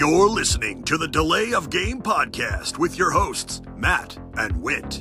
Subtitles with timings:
[0.00, 4.98] You're listening to the Delay of Game podcast with your hosts, Matt and Whit.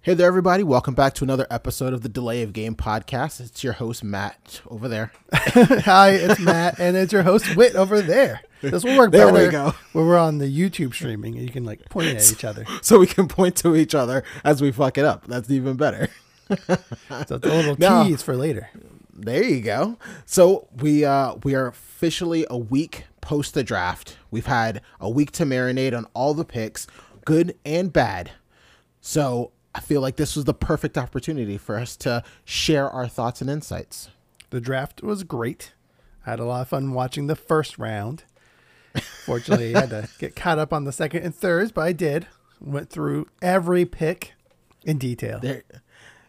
[0.00, 0.64] Hey there, everybody.
[0.64, 3.38] Welcome back to another episode of the Delay of Game podcast.
[3.38, 5.12] It's your host, Matt, over there.
[5.32, 8.40] Hi, it's Matt, and it's your host, Whit, over there.
[8.60, 9.74] This will work There better we go.
[9.92, 12.64] when we're on the YouTube streaming and you can like point at each other.
[12.82, 15.28] So we can point to each other as we fuck it up.
[15.28, 16.08] That's even better.
[16.48, 16.56] So
[17.20, 18.02] it's a little No.
[18.02, 18.70] tease for later.
[19.16, 19.96] There you go.
[20.26, 24.18] So we uh we are officially a week post the draft.
[24.30, 26.86] We've had a week to marinate on all the picks,
[27.24, 28.32] good and bad.
[29.00, 33.40] So I feel like this was the perfect opportunity for us to share our thoughts
[33.40, 34.10] and insights.
[34.50, 35.72] The draft was great.
[36.26, 38.24] I had a lot of fun watching the first round.
[39.24, 42.26] Fortunately, I had to get caught up on the second and thirds, but I did.
[42.60, 44.34] Went through every pick
[44.84, 45.40] in detail.
[45.40, 45.64] There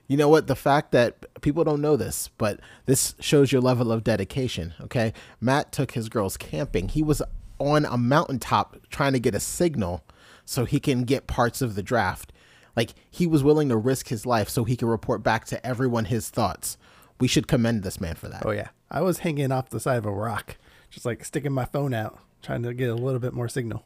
[0.07, 0.47] you know what?
[0.47, 4.73] The fact that people don't know this, but this shows your level of dedication.
[4.81, 5.13] Okay.
[5.41, 6.89] Matt took his girls camping.
[6.89, 7.21] He was
[7.59, 10.03] on a mountaintop trying to get a signal
[10.43, 12.31] so he can get parts of the draft.
[12.75, 16.05] Like he was willing to risk his life so he can report back to everyone
[16.05, 16.77] his thoughts.
[17.19, 18.45] We should commend this man for that.
[18.45, 20.57] Oh yeah, I was hanging off the side of a rock,
[20.89, 23.83] just like sticking my phone out, trying to get a little bit more signal.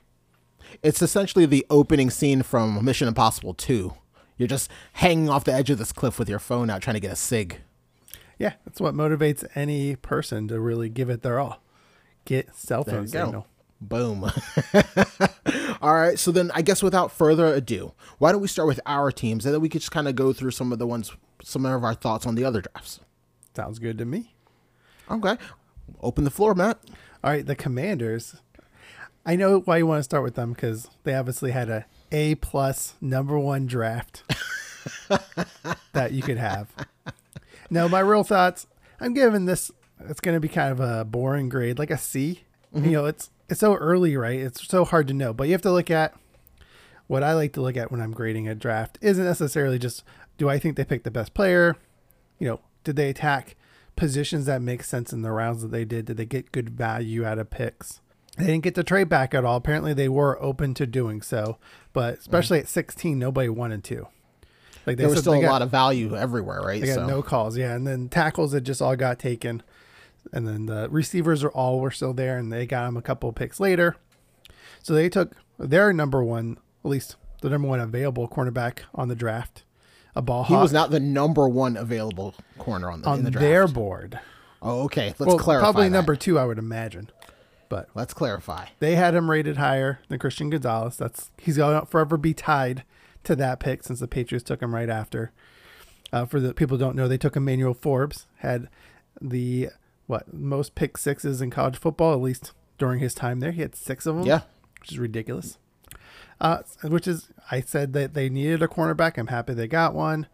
[0.81, 3.93] It's essentially the opening scene from Mission Impossible 2.
[4.39, 6.99] You're just hanging off the edge of this cliff with your phone out trying to
[7.01, 7.59] get a sig.
[8.39, 11.61] Yeah, that's what motivates any person to really give it their all.
[12.23, 13.47] Get cell phone signal.
[13.81, 14.23] Boom.
[15.81, 16.17] All right.
[16.17, 19.53] So then, I guess without further ado, why don't we start with our teams, and
[19.53, 21.11] then we could just kind of go through some of the ones,
[21.43, 23.01] some of our thoughts on the other drafts.
[23.55, 24.33] Sounds good to me.
[25.11, 25.35] Okay.
[26.01, 26.79] Open the floor, Matt.
[27.23, 28.37] All right, the Commanders.
[29.25, 32.35] I know why you want to start with them because they obviously had a A
[32.35, 34.23] plus number one draft
[35.93, 36.73] that you could have.
[37.69, 38.67] No, my real thoughts.
[38.99, 39.71] I'm giving this.
[40.07, 42.43] It's going to be kind of a boring grade, like a C.
[42.73, 42.91] You mm-hmm.
[42.91, 44.39] know, it's it's so early, right?
[44.39, 46.15] It's so hard to know, but you have to look at
[47.07, 48.97] what I like to look at when I'm grading a draft.
[49.01, 50.03] Isn't necessarily just
[50.37, 51.75] do I think they picked the best player.
[52.37, 53.55] You know, did they attack
[53.95, 56.05] positions that make sense in the rounds that they did?
[56.05, 58.01] Did they get good value out of picks?
[58.39, 59.57] They didn't get to trade back at all.
[59.57, 61.57] Apparently, they were open to doing so,
[61.93, 64.07] but especially at 16, nobody wanted to.
[64.87, 66.79] Like There was still a got- lot of value everywhere, right?
[66.81, 69.61] they got So no calls, yeah, and then tackles that just all got taken,
[70.33, 73.31] and then the receivers are all were still there, and they got them a couple
[73.33, 73.97] picks later.
[74.81, 79.15] So they took their number one, at least the number one available cornerback on the
[79.15, 79.63] draft,
[80.15, 83.41] a ball he was not the number one available corner on the, on the draft.
[83.43, 84.19] their board.
[84.61, 85.07] oh, okay.
[85.07, 85.65] Let's well, clarify.
[85.65, 85.93] probably that.
[85.93, 87.09] number two, I would imagine,
[87.69, 88.65] but Let's clarify.
[88.79, 90.97] they had him rated higher than Christian Gonzalez.
[90.97, 92.83] That's he's gonna forever be tied
[93.23, 95.31] to that pick since the Patriots took him right after.
[96.11, 98.67] Uh, for the people who don't know, they took Emmanuel Forbes, had
[99.21, 99.69] the
[100.07, 103.51] what most pick sixes in college football, at least during his time there.
[103.51, 104.25] He had six of them.
[104.25, 104.41] Yeah.
[104.81, 105.57] which is ridiculous.
[106.41, 109.17] Uh, which is I said that they needed a cornerback.
[109.17, 110.25] I'm happy they got one.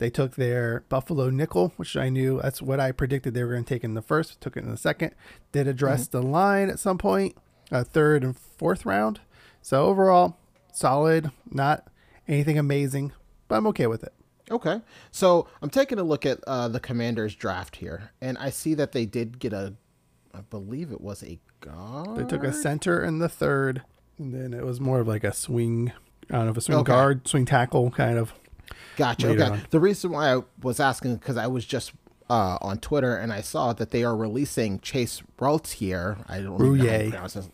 [0.00, 3.64] They took their Buffalo nickel, which I knew that's what I predicted they were going
[3.64, 4.40] to take in the first.
[4.40, 5.14] Took it in the second.
[5.52, 7.36] Did address the line at some point,
[7.70, 9.20] uh, third and fourth round.
[9.60, 10.38] So overall,
[10.72, 11.30] solid.
[11.50, 11.86] Not
[12.26, 13.12] anything amazing,
[13.46, 14.14] but I'm okay with it.
[14.50, 14.80] Okay.
[15.10, 18.92] So I'm taking a look at uh, the Commanders draft here, and I see that
[18.92, 19.74] they did get a,
[20.32, 22.16] I believe it was a guard.
[22.16, 23.82] They took a center in the third,
[24.16, 25.92] and then it was more of like a swing.
[26.30, 26.90] I don't know if a swing Okay.
[26.90, 28.32] guard, swing tackle, kind of.
[28.96, 29.28] Gotcha.
[29.28, 29.50] later Okay.
[29.52, 29.62] on.
[29.70, 31.92] The reason why I was asking because I was just
[32.28, 36.24] uh, on Twitter and I saw that they are releasing Chase Roullier.
[36.28, 37.48] I don't know how to pronounce his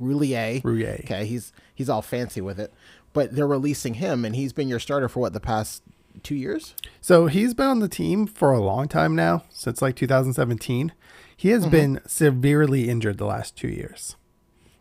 [0.00, 0.62] Roulier.
[0.62, 1.00] Rouillet.
[1.04, 2.72] Okay, he's he's all fancy with it,
[3.12, 5.82] but they're releasing him, and he's been your starter for what the past
[6.22, 6.74] two years.
[7.00, 10.92] So he's been on the team for a long time now, since like 2017.
[11.36, 11.70] He has Mm-hmm.
[11.70, 14.16] been severely injured the last two years.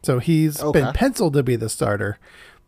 [0.04, 0.82] So he's Okay.
[0.82, 2.18] been penciled to be the starter,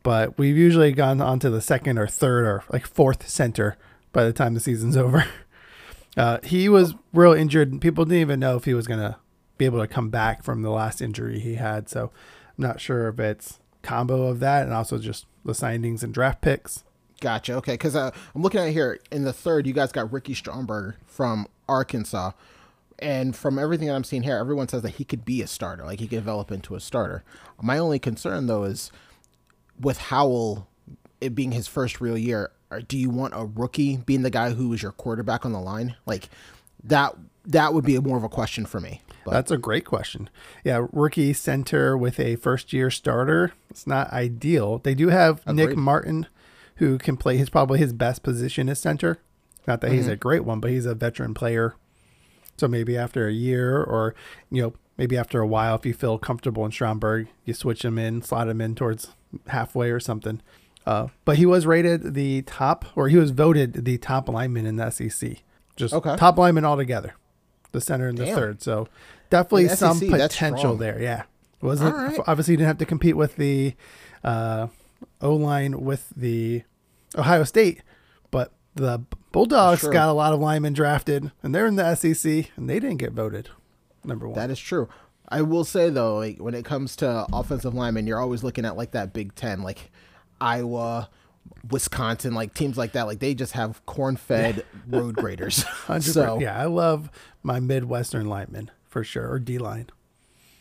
[0.04, 3.78] but we've usually gone on to the second or third or like fourth center
[4.12, 5.26] by the time the season's over.
[6.18, 7.80] Uh, he was real injured.
[7.82, 9.18] People didn't even know if he was going to
[9.58, 11.88] be able to come back from the last injury he had.
[11.88, 12.12] So
[12.58, 16.42] I'm not sure if it's combo of that and also just the signings and draft
[16.42, 16.84] picks.
[17.20, 17.54] Gotcha.
[17.54, 20.96] Okay, because uh, I'm looking at here in the third, you guys got Ricky Stromberg
[21.06, 22.32] from Arkansas,
[22.98, 25.86] and from everything that I'm seeing here, everyone says that he could be a starter,
[25.86, 27.24] like he could develop into a starter.
[27.62, 28.92] My only concern though is
[29.82, 30.68] with Howell,
[31.20, 32.52] it being his first real year.
[32.88, 35.96] Do you want a rookie being the guy who is your quarterback on the line?
[36.06, 36.30] Like
[36.84, 37.16] that.
[37.44, 39.02] That would be more of a question for me.
[39.26, 40.30] But That's a great question.
[40.64, 43.52] Yeah, rookie center with a first year starter.
[43.72, 44.78] It's not ideal.
[44.78, 46.28] They do have Nick Martin,
[46.76, 49.18] who can play his probably his best position is center.
[49.68, 50.12] Not that he's Mm-hmm.
[50.12, 51.74] a great one, but he's a veteran player.
[52.58, 54.14] So maybe after a year or
[54.52, 57.98] you know maybe after a while, if you feel comfortable in Stromberg, you switch him
[57.98, 59.10] in, slot him in towards
[59.48, 60.42] halfway or something.
[60.86, 64.78] Uh, but he was rated the top, or he was voted the top lineman in
[64.78, 65.38] the SEC.
[65.76, 66.16] Just Okay.
[66.18, 67.14] top lineman altogether,
[67.72, 68.36] the center and the Damn.
[68.36, 68.62] third.
[68.62, 68.88] So
[69.30, 71.00] definitely In the some potential there.
[71.02, 71.24] Yeah,
[71.62, 72.20] wasn't right.
[72.28, 73.76] obviously you didn't have to compete with the
[74.24, 74.68] uh,
[75.22, 76.64] O line with the
[77.18, 77.82] Ohio State,
[78.32, 79.02] but the
[79.32, 82.98] Bulldogs got a lot of linemen drafted, and they're in the SEC, and they didn't
[82.98, 83.50] get voted
[84.04, 84.36] number one.
[84.36, 84.88] That is true.
[85.30, 88.76] I will say though, like when it comes to offensive linemen, you're always looking at
[88.76, 89.92] like that Big Ten, like
[90.40, 91.10] Iowa,
[91.70, 93.04] Wisconsin, like teams like that.
[93.08, 95.64] Like they just have corn-fed road graders.
[96.02, 97.10] so yeah, I love
[97.44, 99.88] my Midwestern linemen for sure, or D line.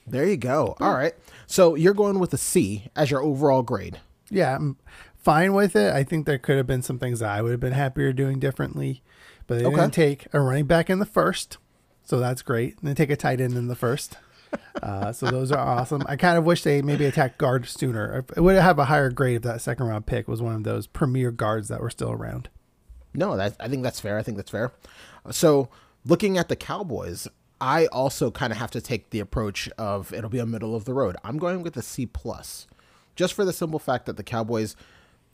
[0.06, 0.74] there you go.
[0.78, 0.84] Hmm.
[0.84, 1.14] All right.
[1.46, 3.98] So you're going with a C as your overall grade.
[4.30, 4.76] Yeah, I'm
[5.16, 5.92] fine with it.
[5.92, 8.38] I think there could have been some things that I would have been happier doing
[8.38, 9.02] differently,
[9.48, 9.74] but they Okay.
[9.76, 11.58] didn't take a running back in the first,
[12.10, 12.76] so that's great.
[12.80, 14.18] And they take a tight end in the first.
[14.82, 16.02] Uh, so those are awesome.
[16.06, 18.24] I kind of wish they maybe attacked guard sooner.
[18.36, 20.88] It would have a higher grade if that second round pick was one of those
[20.88, 22.48] premier guards that were still around.
[23.14, 24.18] No, that I think that's fair.
[24.18, 24.72] I think that's fair.
[25.30, 25.68] So
[26.04, 27.28] looking at the Cowboys,
[27.60, 30.86] I also kind of have to take the approach of it'll be a middle of
[30.86, 31.16] the road.
[31.22, 32.66] I'm going with a C plus,
[33.14, 34.74] just for the simple fact that the Cowboys,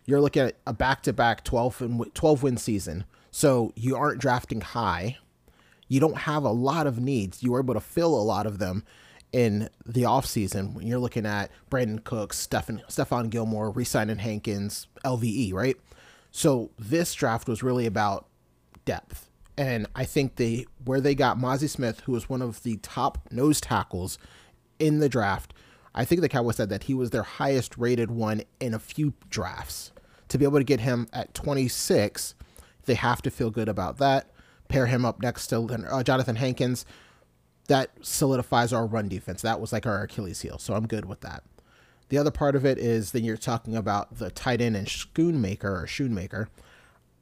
[0.04, 4.20] you're looking at a back to back 12 and 12 win season, so you aren't
[4.20, 5.16] drafting high.
[5.88, 7.42] You don't have a lot of needs.
[7.42, 8.84] You were able to fill a lot of them
[9.32, 15.76] in the offseason when you're looking at Brandin Cooks, Stephon Gilmore, re-signing Hankins, LVE, right?
[16.30, 18.26] So this draft was really about
[18.84, 19.30] depth.
[19.58, 23.18] And I think they where they got Mazi Smith, who was one of the top
[23.30, 24.18] nose tackles
[24.78, 25.54] in the draft,
[25.94, 29.14] I think the Cowboys said that he was their highest rated one in a few
[29.30, 29.92] drafts.
[30.28, 32.34] To be able to get him at 26,
[32.84, 34.30] they have to feel good about that.
[34.68, 35.58] Pair him up next to
[35.90, 36.84] uh, Jonathan Hankins.
[37.68, 39.42] That solidifies our run defense.
[39.42, 40.58] That was like our Achilles heel.
[40.58, 41.42] So I'm good with that.
[42.08, 45.64] The other part of it is then you're talking about the tight end and Schoonmaker
[45.64, 46.46] or Schoonmaker.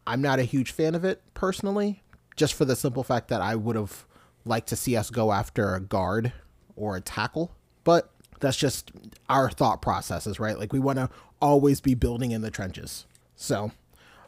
[0.07, 2.03] I'm not a huge fan of it personally,
[2.37, 4.05] just for the simple fact that I would have
[4.45, 6.33] liked to see us go after a guard
[6.77, 7.53] or a tackle.
[7.85, 8.11] But
[8.41, 8.93] that's just
[9.31, 10.59] our thought processes, right?
[10.59, 11.09] Like we want to
[11.41, 13.07] always be building in the trenches.
[13.37, 13.73] So,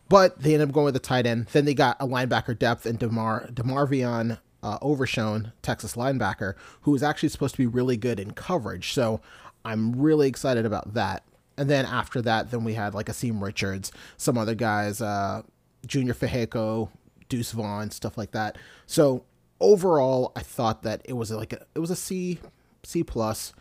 [0.09, 1.47] but they ended up going with the tight end.
[1.53, 7.03] Then they got a linebacker depth in Demar Demarvion uh, Overshown, Texas linebacker, who was
[7.03, 8.93] actually supposed to be really good in coverage.
[8.93, 9.21] So
[9.65, 11.23] I'm really excited about that.
[11.57, 15.43] And then after that, then we had like Asim Richards, some other guys, uh,
[15.87, 16.91] Junior Fajeco,
[17.29, 18.59] Deuce Vaughn, stuff like that.
[18.87, 19.25] So
[19.61, 22.41] overall, I thought that it was like a, it was a C,
[22.83, 23.53] C plus,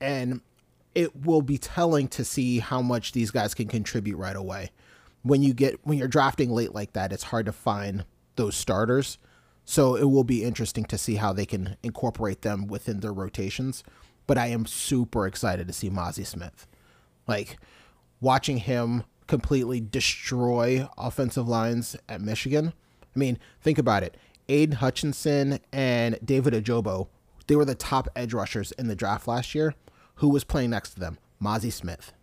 [0.00, 0.40] and
[0.94, 4.70] it will be telling to see how much these guys can contribute right away.
[5.28, 8.04] When you get when you're drafting late like that, it's hard to find
[8.36, 9.18] those starters.
[9.64, 13.84] So it will be interesting to see how they can incorporate them within their rotations.
[14.26, 16.66] But I am super excited to see Mazi Smith.
[17.26, 17.58] Like
[18.20, 22.72] watching him completely destroy offensive lines at Michigan.
[23.02, 24.16] I mean, think about it.
[24.48, 27.08] Aidan Hutchinson and David Ojabo,
[27.46, 29.74] they were the top edge rushers in the draft last year.
[30.16, 31.18] Who was playing next to them?
[31.42, 32.14] Mazi Smith.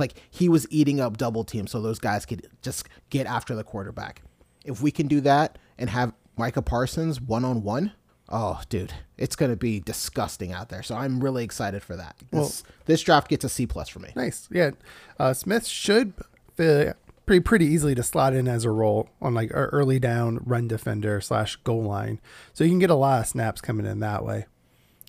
[0.00, 3.64] Like he was eating up double teams so those guys could just get after the
[3.64, 4.22] quarterback.
[4.64, 7.92] If we can do that and have Micah Parsons one on one,
[8.28, 10.82] oh dude, it's gonna be disgusting out there.
[10.82, 12.16] So I'm really excited for that.
[12.30, 14.10] This this draft gets a C plus for me.
[14.16, 14.48] Nice.
[14.50, 14.70] Yeah.
[15.18, 16.14] Uh, Smith should
[16.56, 20.66] fit pretty pretty easily to slot in as a role on like early down run
[20.66, 22.20] defender slash goal line.
[22.52, 24.46] So you can get a lot of snaps coming in that way.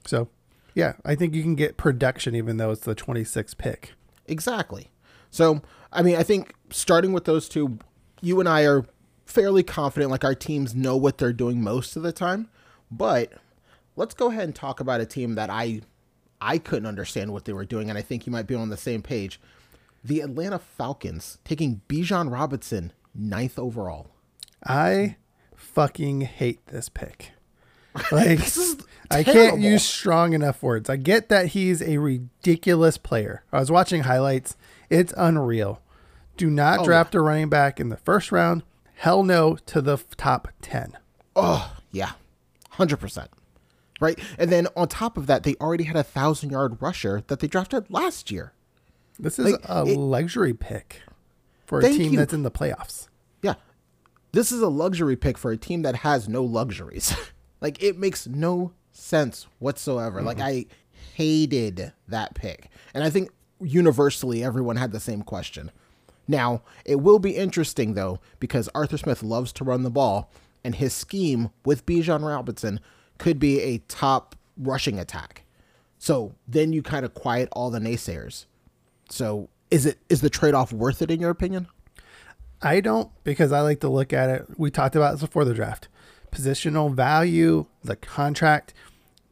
[0.05, 0.27] So
[0.75, 3.93] yeah, I think you can get production even though it's the 26th pick.
[4.27, 4.89] Exactly.
[5.29, 5.61] So,
[5.91, 7.79] I mean, I think starting with those two,
[8.21, 8.85] you and I are
[9.25, 12.49] fairly confident, like our teams know what they're doing most of the time.
[12.89, 13.33] But
[13.95, 15.81] let's go ahead and talk about a team that I
[16.41, 18.77] I couldn't understand what they were doing, and I think you might be on the
[18.77, 19.39] same page.
[20.03, 24.07] The Atlanta Falcons taking Bijan Robinson ninth overall.
[24.65, 25.17] I
[25.55, 27.31] fucking hate this pick.
[28.11, 28.77] Like is
[29.11, 30.89] I can't use strong enough words.
[30.89, 33.43] I get that he's a ridiculous player.
[33.51, 34.55] I was watching highlights.
[34.89, 35.81] It's unreal.
[36.37, 38.63] Do not Oh, draft a running back in the first round.
[38.95, 40.97] Hell no to the top 10.
[41.35, 42.11] Oh, yeah.
[42.73, 43.27] 100%.
[43.99, 44.17] Right?
[44.39, 47.47] And then on top of that, they already had a thousand yard rusher that they
[47.47, 48.53] drafted last year.
[49.19, 51.01] This is Like, a it- luxury pick
[51.65, 52.17] for a team you.
[52.17, 53.07] that's in the playoffs.
[53.41, 53.55] Yeah.
[54.31, 57.13] This is a luxury pick for a team that has no luxuries.
[57.61, 60.21] like it makes no sense whatsoever.
[60.21, 60.47] Like mm-hmm.
[60.47, 60.65] I
[61.15, 62.69] hated that pick.
[62.93, 65.71] And I think universally everyone had the same question.
[66.27, 70.31] Now, it will be interesting though because Arthur Smith loves to run the ball
[70.63, 72.79] and his scheme with Bijan Robinson
[73.17, 75.43] could be a top rushing attack.
[75.97, 78.45] So then you kind of quiet all the naysayers.
[79.09, 81.67] So is it is the trade off worth it in your opinion?
[82.61, 84.45] I don't because I like to look at it.
[84.57, 85.87] We talked about this before the draft.
[86.31, 88.73] Positional value, the contract.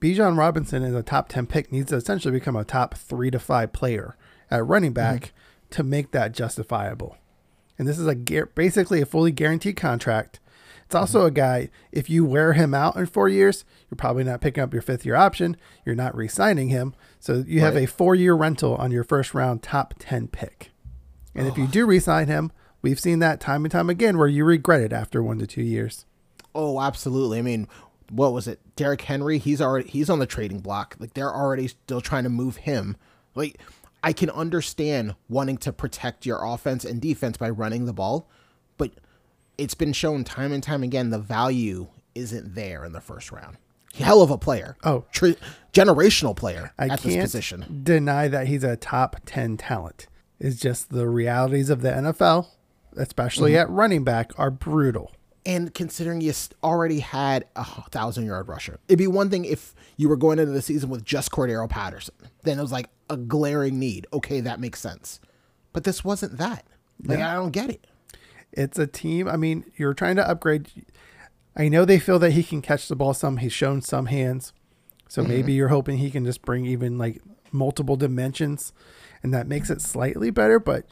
[0.02, 3.40] Bijan Robinson is a top 10 pick, needs to essentially become a top three to
[3.40, 4.16] five player
[4.50, 5.70] at running back mm-hmm.
[5.72, 7.18] to make that justifiable.
[7.78, 10.40] And this is a basically a fully guaranteed contract.
[10.86, 11.28] It's also mm-hmm.
[11.28, 14.74] a guy, if you wear him out in four years, you're probably not picking up
[14.74, 15.56] your fifth year option.
[15.86, 16.96] You're not re signing him.
[17.20, 17.66] So you right.
[17.66, 20.72] have a four year rental on your first round top 10 pick.
[21.36, 21.50] And oh.
[21.50, 22.52] if you do re sign him,
[22.82, 25.62] we've seen that time and time again where you regret it after one to two
[25.62, 26.06] years.
[26.56, 27.40] Oh, absolutely.
[27.40, 27.68] I mean,
[28.12, 28.60] what was it?
[28.76, 30.96] Derrick Henry, he's already he's on the trading block.
[31.00, 32.98] Like they're already still trying to move him.
[33.36, 33.60] Like
[34.04, 38.30] I can understand wanting to protect your offense and defense by running the ball,
[38.78, 38.92] but
[39.58, 43.58] it's been shown time and time again the value isn't there in the first round.
[43.96, 44.78] Hell of a player.
[44.84, 45.06] Oh,
[45.74, 47.82] generational player I at can't this position.
[47.84, 50.08] Deny that he's a top 10 talent.
[50.40, 52.48] It's just the realities of the NFL,
[52.96, 53.62] especially mm-hmm.
[53.62, 55.12] at running back, are brutal.
[55.50, 56.32] And considering you
[56.64, 60.52] already had a thousand yard rusher, it'd be one thing if you were going into
[60.52, 62.14] the season with just Cordarrelle Patterson.
[62.44, 64.06] Then it was like a glaring need.
[64.14, 65.20] Okay, that makes sense.
[65.74, 66.68] But this wasn't that.
[67.04, 67.32] Like, yeah.
[67.32, 67.88] I don't get it.
[68.52, 69.28] It's a team.
[69.28, 70.70] I mean, you're trying to upgrade.
[71.56, 73.38] I know they feel that he can catch the ball some.
[73.38, 74.54] He's shown some hands.
[75.08, 75.32] So mm-hmm.
[75.32, 78.72] maybe you're hoping he can just bring even like multiple dimensions
[79.24, 80.60] and that makes it slightly better.
[80.60, 80.86] But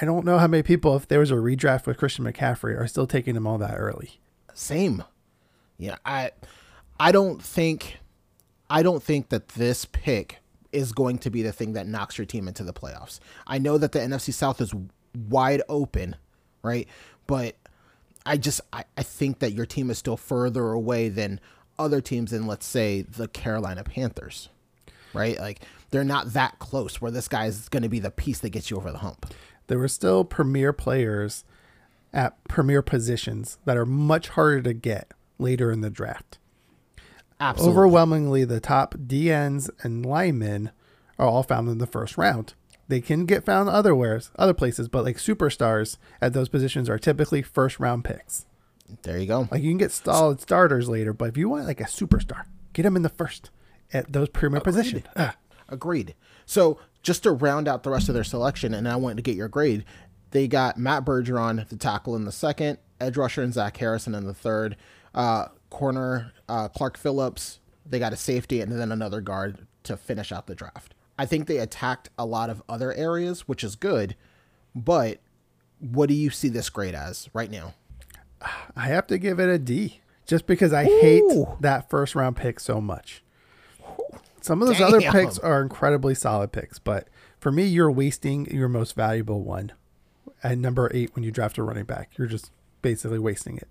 [0.00, 2.86] I don't know how many people, if there was a redraft with Christian McCaffrey, are
[2.88, 4.20] still taking him all that early.
[4.52, 5.04] Same.
[5.78, 6.32] Yeah, I
[6.98, 7.98] I don't think
[8.68, 10.38] I don't think that this pick
[10.72, 13.20] is going to be the thing that knocks your team into the playoffs.
[13.46, 14.74] I know that the NFC South is
[15.28, 16.16] wide open,
[16.62, 16.88] right?
[17.26, 17.54] But
[18.26, 21.40] I just I, I think that your team is still further away than
[21.78, 24.48] other teams in let's say the Carolina Panthers.
[25.12, 25.38] Right?
[25.38, 25.60] Like
[25.90, 28.68] they're not that close where this guy is going to be the piece that gets
[28.68, 29.32] you over the hump
[29.66, 31.44] there were still premier players
[32.12, 36.38] at premier positions that are much harder to get later in the draft.
[37.40, 37.72] Absolutely.
[37.72, 40.70] Overwhelmingly, the top DNs and linemen
[41.18, 42.54] are all found in the first round.
[42.86, 47.42] They can get found otherwheres, other places, but like superstars at those positions are typically
[47.42, 48.46] first round picks.
[49.02, 49.48] There you go.
[49.50, 52.82] Like you can get solid starters later, but if you want like a superstar, get
[52.82, 53.50] them in the first
[53.92, 54.72] at those premier Agreed.
[54.72, 55.04] positions.
[55.68, 56.14] Agreed.
[56.44, 59.36] So just to round out the rest of their selection, and I wanted to get
[59.36, 59.84] your grade,
[60.32, 64.24] they got Matt Bergeron, the tackle in the second, edge rusher and Zach Harrison in
[64.24, 64.76] the third,
[65.14, 67.60] uh, corner uh, Clark Phillips.
[67.86, 70.94] They got a safety and then another guard to finish out the draft.
[71.18, 74.16] I think they attacked a lot of other areas, which is good.
[74.74, 75.20] But
[75.78, 77.74] what do you see this grade as right now?
[78.74, 81.00] I have to give it a D, just because I Ooh.
[81.00, 83.23] hate that first round pick so much.
[84.44, 84.88] Some of those Damn.
[84.88, 87.08] other picks are incredibly solid picks, but
[87.40, 89.72] for me, you're wasting your most valuable one
[90.42, 92.10] at number eight when you draft a running back.
[92.18, 92.50] You're just
[92.82, 93.68] basically wasting it.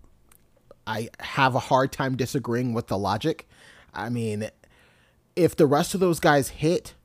[0.87, 3.47] I have a hard time disagreeing with the logic.
[3.93, 4.49] I mean,
[5.35, 6.95] if the rest of those guys hit,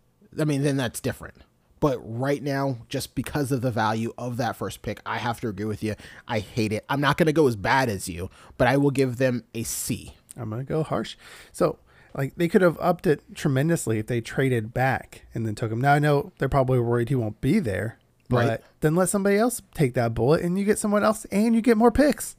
[0.41, 1.35] I mean, then that's different.
[1.79, 5.49] But right now, just because of the value of that first pick, I have to
[5.49, 5.95] agree with you.
[6.27, 6.87] I hate it.
[6.89, 9.63] I'm not going to go as bad as you, but I will give them a
[9.63, 10.15] C.
[10.39, 11.19] I'm going to go harsh.
[11.53, 11.79] So
[12.19, 15.81] like they could have upped it tremendously if they traded back and then took him.
[15.81, 17.97] Now I know they're probably worried he won't be there,
[18.29, 18.61] but right.
[18.81, 21.77] then let somebody else take that bullet and you get someone else and you get
[21.77, 22.35] more picks.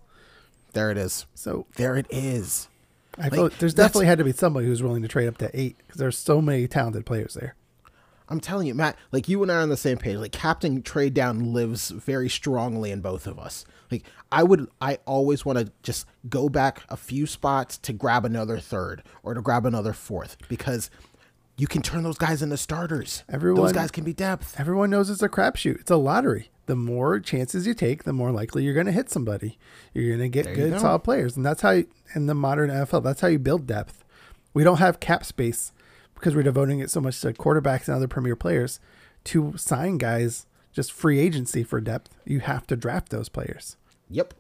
[0.74, 1.26] There it is.
[1.34, 2.68] So there it is.
[3.18, 5.50] I like, feel there's definitely had to be somebody who's willing to trade up to
[5.60, 7.56] eight because there's so many talented players there.
[8.30, 10.18] I'm telling you, Matt, like you and I are on the same page.
[10.18, 13.66] Like Captain Trade Down lives very strongly in both of us.
[13.92, 18.26] Like I would, I always want to just go back a few spots to grab
[18.26, 20.92] another third or to grab another fourth because
[21.58, 23.24] you can turn those guys into starters.
[23.28, 24.56] Everyone, those guys can be depth.
[24.60, 25.82] Everyone knows it's a crapshoot.
[25.82, 26.52] It's a lottery.
[26.68, 29.58] The more chances you take, the more likely you're going to hit somebody.
[29.94, 30.78] You're going to get there good, go.
[30.78, 33.04] solid players, and that's how you, in the modern NFL.
[33.04, 34.06] That's how you build depth.
[34.54, 35.74] We don't have cap space
[36.20, 38.80] because we're devoting it so much to quarterbacks and other premier players
[39.24, 42.10] to sign guys just free agency for depth.
[42.26, 43.78] You have to draft those players.
[44.10, 44.34] Yep.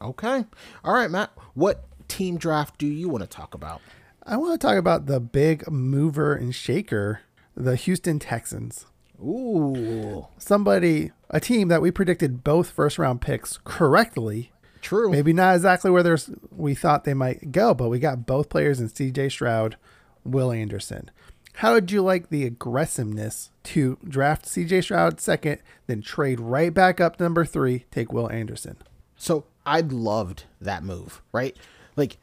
[0.00, 0.44] Okay.
[0.84, 1.32] All right, Matt.
[1.54, 3.80] What team draft do you want to talk about?
[4.24, 7.20] I want to talk about the big mover and shaker,
[7.56, 8.86] the Houston Texans.
[9.20, 10.28] Ooh.
[10.38, 14.52] Somebody, a team that we predicted both first round picks correctly.
[14.80, 15.10] True.
[15.10, 18.80] Maybe not exactly where there's we thought they might go, but we got both players
[18.80, 19.76] in CJ Stroud
[20.24, 21.10] Will Anderson.
[21.54, 27.00] How would you like the aggressiveness to draft CJ Stroud second, then trade right back
[27.00, 28.76] up number three, take Will Anderson?
[29.16, 31.56] So I loved that move, right?
[31.96, 32.18] Like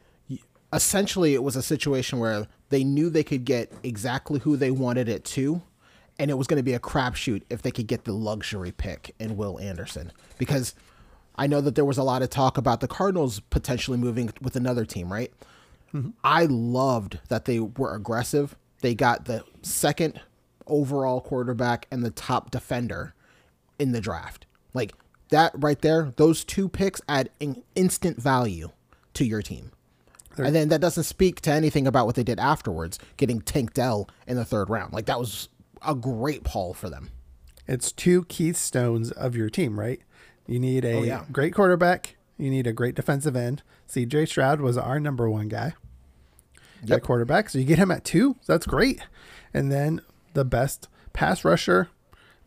[0.72, 5.08] essentially it was a situation where they knew they could get exactly who they wanted
[5.08, 5.62] it to,
[6.18, 9.14] and it was going to be a crapshoot if they could get the luxury pick
[9.18, 10.12] in Will Anderson.
[10.36, 10.74] Because
[11.36, 14.56] I know that there was a lot of talk about the Cardinals potentially moving with
[14.56, 15.32] another team, right?
[15.94, 16.10] Mm-hmm.
[16.22, 18.56] I loved that they were aggressive.
[18.80, 20.20] They got the second
[20.66, 23.14] overall quarterback and the top defender
[23.78, 24.46] in the draft.
[24.74, 24.92] Like
[25.30, 28.70] that right there, those two picks add in instant value
[29.14, 29.72] to your team.
[30.36, 34.08] And then that doesn't speak to anything about what they did afterwards, getting Tank Dell
[34.26, 34.92] in the third round.
[34.92, 35.48] Like that was
[35.84, 37.10] a great haul for them.
[37.66, 40.00] It's two keystones of your team, right?
[40.46, 41.24] You need a Oh, yeah.
[41.32, 42.14] great quarterback.
[42.38, 43.62] You need a great defensive end.
[43.88, 45.74] CJ Stroud was our number one guy.
[46.84, 47.02] Yep.
[47.02, 47.50] quarterback.
[47.50, 48.36] So you get him at two.
[48.42, 49.00] So that's great.
[49.52, 50.00] And then
[50.34, 51.88] the best pass rusher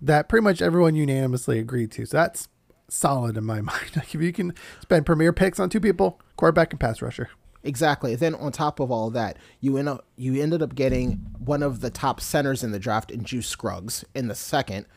[0.01, 2.05] that pretty much everyone unanimously agreed to.
[2.05, 2.47] So that's
[2.87, 3.91] solid in my mind.
[3.95, 7.29] Like if you can spend premier picks on two people, quarterback and pass rusher.
[7.63, 8.15] Exactly.
[8.15, 11.81] Then on top of all that, you end up you ended up getting one of
[11.81, 14.87] the top centers in the draft in Juice Scruggs in the second,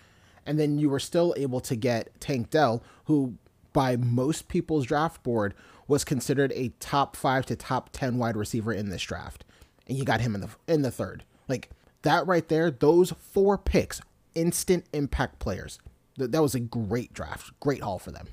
[0.47, 3.35] and then you were still able to get Tank Dell, who
[3.75, 5.53] by most people's draft board
[5.87, 9.45] was considered a top five to top ten wide receiver in this draft,
[9.87, 11.25] and you got him in the in the third.
[11.47, 11.69] Like
[12.01, 14.01] that right there, those four picks,
[14.35, 15.79] instant impact players.
[16.17, 18.29] Th- That was a great draft, great haul for them.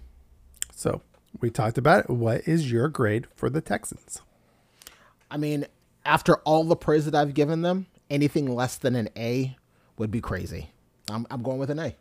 [0.74, 1.02] So
[1.42, 2.10] we talked about it.
[2.10, 4.22] What is your grade for the Texans?
[5.30, 5.66] I mean,
[6.06, 9.56] after all the praise that I've given them, anything less than an A
[9.98, 10.72] would be crazy.
[11.10, 11.96] I'm, I'm going with an A.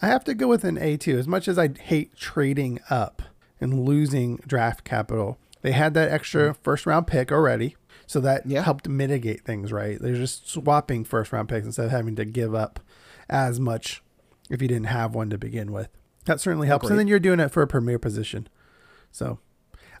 [0.00, 1.18] I have to go with an A too.
[1.18, 3.22] As much as I hate trading up
[3.60, 6.56] and losing draft capital, they had that extra mm.
[6.62, 7.76] first round pick already.
[8.06, 8.62] So that Yeah.
[8.62, 10.00] helped mitigate things, right?
[10.00, 12.80] They're just swapping first round picks instead of having to give up
[13.28, 14.02] as much
[14.48, 15.88] if you didn't have one to begin with.
[16.26, 16.88] That certainly helps.
[16.88, 18.48] And then you're doing it for a premier position.
[19.10, 19.38] So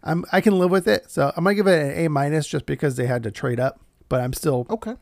[0.02, 1.10] I'm I can live with it.
[1.10, 3.80] So I'm gonna give it an A minus just because they had to trade up,
[4.08, 4.94] but I'm still Okay.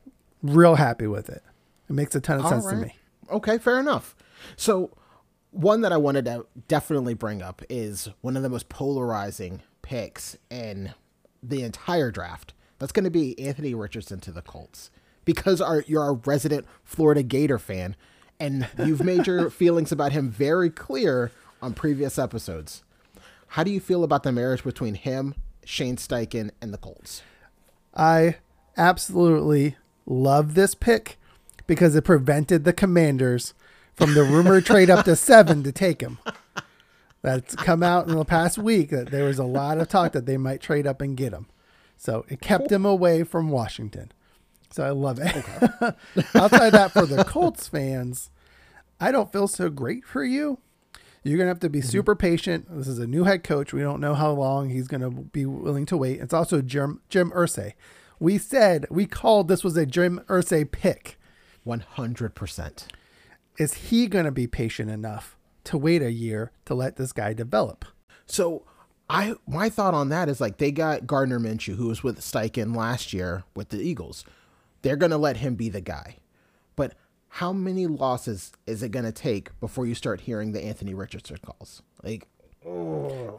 [0.43, 1.43] real happy with it.
[1.89, 2.97] It makes a ton of All sense to me.
[3.31, 4.15] Okay, fair enough.
[4.57, 4.91] So,
[5.51, 10.37] one that I wanted to definitely bring up is one of the most polarizing picks
[10.51, 10.95] in
[11.43, 12.55] the entire draft.
[12.79, 14.91] That's going to be Anthony Richardson to the Colts
[15.25, 17.95] because our, you're a resident Florida Gator fan,
[18.41, 21.31] and you've made your feelings about him very clear
[21.63, 22.83] on previous episodes.
[23.49, 25.35] How do you feel about the marriage between him,
[25.65, 27.23] Shane Steichen, and the Colts?
[27.95, 28.37] I
[28.77, 31.17] absolutely love this pick
[31.67, 33.55] because it prevented the Commanders
[33.95, 36.19] from the rumor trade up to seven to take him.
[37.23, 40.27] That's come out in the past week that there was a lot of talk that
[40.27, 41.47] they might trade up and get him.
[41.97, 44.13] So it kept him away from Washington.
[44.71, 45.35] So I love it.
[46.35, 48.31] Outside that, for the Colts fans,
[49.01, 50.59] I don't feel so great for you.
[51.23, 51.89] You're gonna have to be mm-hmm.
[51.89, 52.67] super patient.
[52.69, 53.73] This is a new head coach.
[53.73, 56.21] We don't know how long he's gonna be willing to wait.
[56.21, 57.73] It's also Jim Jim Irsay.
[58.21, 61.19] We said we called this was a Jim Irsay pick.
[61.67, 62.85] 100%.
[63.59, 67.85] Is he gonna be patient enough to wait a year to let this guy develop?
[68.27, 68.65] So
[69.09, 72.75] I my thought on that is like they got Gardner Minshew, who was with Steichen
[72.75, 74.25] last year with the Eagles.
[74.83, 76.17] They're gonna let him be the guy.
[76.77, 76.95] But
[77.29, 81.83] how many losses is it gonna take before you start hearing the Anthony Richardson calls?
[82.03, 82.27] Like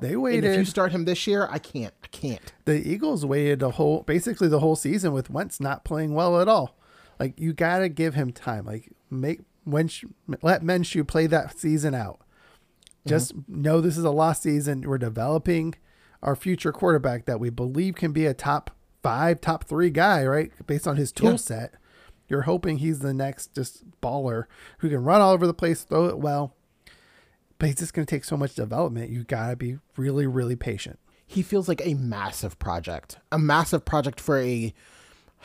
[0.01, 1.93] They and if you start him this year, I can't.
[2.03, 2.53] I can't.
[2.65, 6.47] the Eagles waited the whole basically the whole season with Wentz not playing well at
[6.47, 6.77] all.
[7.19, 8.65] Like you gotta give him time.
[8.65, 9.89] Like make when
[10.41, 12.19] let Minshew play that season out.
[12.19, 13.09] Mm-hmm.
[13.09, 14.81] Just know this is a lost season.
[14.81, 15.75] We're developing
[16.21, 18.71] our future quarterback that we believe can be a top
[19.03, 20.51] five, top three guy, right?
[20.65, 21.35] Based on his tool Yeah.
[21.37, 21.73] set.
[22.27, 24.45] You're hoping he's the next just baller
[24.79, 26.55] who can run all over the place, throw it well.
[27.59, 29.11] But he's just gonna take so much development.
[29.11, 30.99] You gotta be really, really patient.
[31.27, 33.17] He feels like a massive project.
[33.31, 34.73] A massive project for a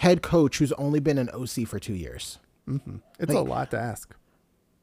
[0.01, 2.39] head coach who's only been an OC for two years.
[2.67, 2.97] Mm-hmm.
[3.19, 4.15] It's a lot to ask.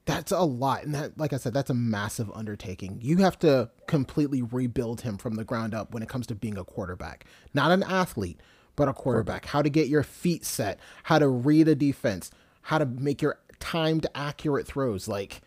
[0.06, 0.84] That's a lot.
[0.84, 3.00] And that, like I said, that's a massive undertaking.
[3.02, 6.56] You have to completely rebuild him from the ground up when it comes to being
[6.56, 7.26] a quarterback.
[7.56, 8.40] Not an athlete,
[8.76, 9.48] but a quarterback.
[9.48, 12.30] How to get your feet set, how to read a defense,
[12.62, 15.08] how to make your timed, accurate throws.
[15.08, 15.42] Like,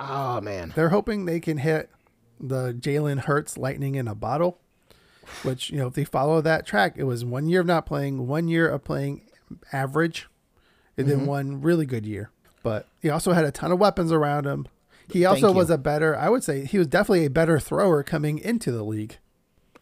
[0.00, 0.72] oh, man.
[0.74, 1.90] They're hoping they can hit
[2.40, 4.60] the Jalen Hurts lightning in a bottle,
[5.42, 8.26] which, you know, if they follow that track, it was one year of not playing,
[8.26, 9.22] one year of playing
[9.72, 10.28] average,
[10.96, 11.18] and Mm-hmm.
[11.18, 12.30] then one really good year.
[12.62, 14.66] But he also had a ton of weapons around him.
[15.10, 18.38] He also was a better, I would say, he was definitely a better thrower coming
[18.38, 19.18] into the league.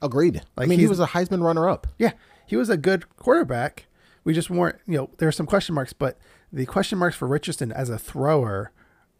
[0.00, 0.42] Agreed.
[0.58, 1.86] I mean, he was a Heisman runner up.
[1.96, 2.12] Yeah,
[2.46, 3.86] he was a good quarterback.
[4.24, 6.18] We just weren't, you know, there are some question marks, but
[6.52, 8.72] the question marks for Richardson as a thrower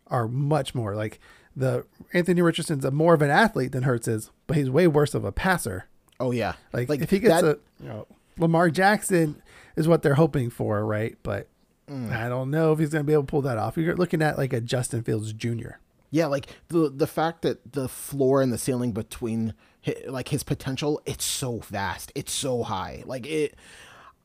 [0.09, 0.97] are much more.
[0.97, 1.21] Like
[1.55, 5.15] the Anthony Richardson's a more of an athlete than Hurts is, but he's way worse
[5.15, 5.87] of a passer.
[6.23, 6.55] Oh, yeah.
[6.73, 8.07] Like, if he gets that, a, you know,
[8.39, 9.43] Lamar Jackson
[9.77, 11.17] is what they're hoping for, right?
[11.23, 11.49] But
[11.91, 12.15] mm.
[12.15, 13.77] I don't know if he's going to be able to pull that off.
[13.77, 15.73] You're looking at like a Justin Fields Jr.
[16.11, 19.55] Yeah, like the the fact that the floor and the ceiling between
[19.85, 23.03] hi like his potential, it's so vast, it's so high.
[23.07, 23.57] Like it,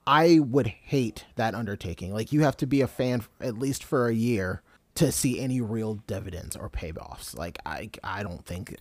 [0.06, 2.14] I would hate that undertaking.
[2.14, 4.62] Like you have to be a fan at least for a year
[4.96, 7.38] to see any real dividends or payoffs.
[7.38, 8.76] Like I, I don't think.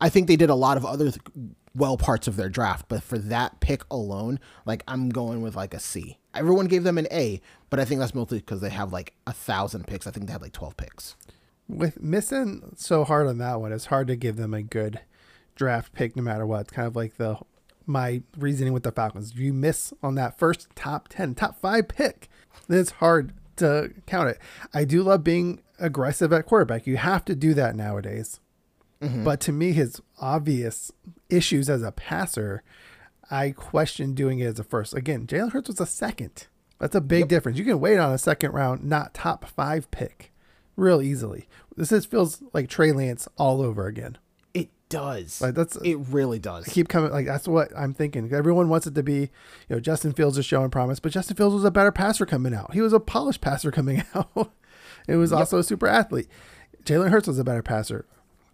[0.00, 1.20] I think they did a lot of other th-
[1.74, 5.74] well parts of their draft, but for that pick alone, like I'm going with like
[5.74, 6.18] a C.
[6.34, 9.32] Everyone gave them an A, but I think that's mostly because they have like a
[9.32, 10.06] thousand picks.
[10.06, 11.16] I think they had like twelve picks.
[11.68, 15.00] With missing so hard on that one, it's hard to give them a good
[15.54, 16.62] draft pick no matter what.
[16.62, 17.38] It's kind of like the
[17.86, 19.34] my reasoning with the Falcons.
[19.34, 22.28] You miss on that first top 10, top 5 pick,
[22.68, 24.38] then it's hard to count it.
[24.72, 26.86] I do love being aggressive at quarterback.
[26.86, 28.40] You have to do that nowadays.
[29.02, 29.24] Mm-hmm.
[29.24, 30.90] But to me, his obvious
[31.30, 32.62] issues as a passer,
[33.30, 34.94] I question doing it as a first.
[34.94, 36.46] Again, Jalen Hurts was a second.
[36.78, 37.58] That's a big difference.
[37.58, 40.32] You can wait on a second round, not top five pick,
[40.76, 41.48] real easily.
[41.76, 44.18] This is feels like Trey Lance all over again.
[44.54, 45.40] It does.
[45.40, 45.96] Like, that's- it.
[45.96, 46.64] Really does.
[46.66, 48.32] Keep coming, like that's what I'm thinking.
[48.32, 49.28] Everyone wants it to be, you
[49.70, 52.72] know, Justin Fields is showing promise, but Justin Fields was a better passer coming out.
[52.74, 54.50] He was a polished passer coming out.
[55.06, 56.28] it was also a super athlete.
[56.84, 58.06] Jalen Hurts was a better passer.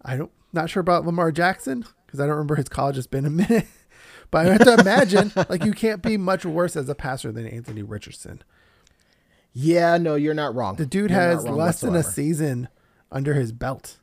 [0.05, 2.97] I don't not sure about Lamar Jackson because I don't remember his college.
[2.97, 3.67] It's been a minute,
[4.31, 7.45] but I have to imagine like you can't be much worse as a passer than
[7.47, 8.41] Anthony Richardson.
[9.53, 10.75] yeah, no, you're not wrong.
[10.75, 12.67] The dude You're has less than a season
[13.11, 13.97] under his belt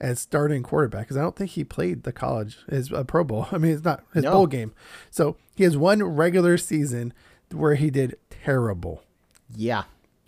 [0.00, 3.46] as starting quarterback because I don't think he played the college his uh, Pro Bowl.
[3.52, 4.32] I mean, it's not his No.
[4.32, 4.72] bowl game.
[5.10, 7.12] So he has one regular season
[7.52, 9.02] where he did terrible.
[9.54, 9.82] Yeah,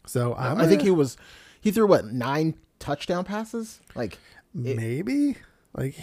[0.06, 1.16] So I'm I think gonna- he was.
[1.60, 3.80] He threw what nine touchdown passes?
[3.94, 4.18] Like,
[4.54, 5.36] maybe
[5.76, 5.96] like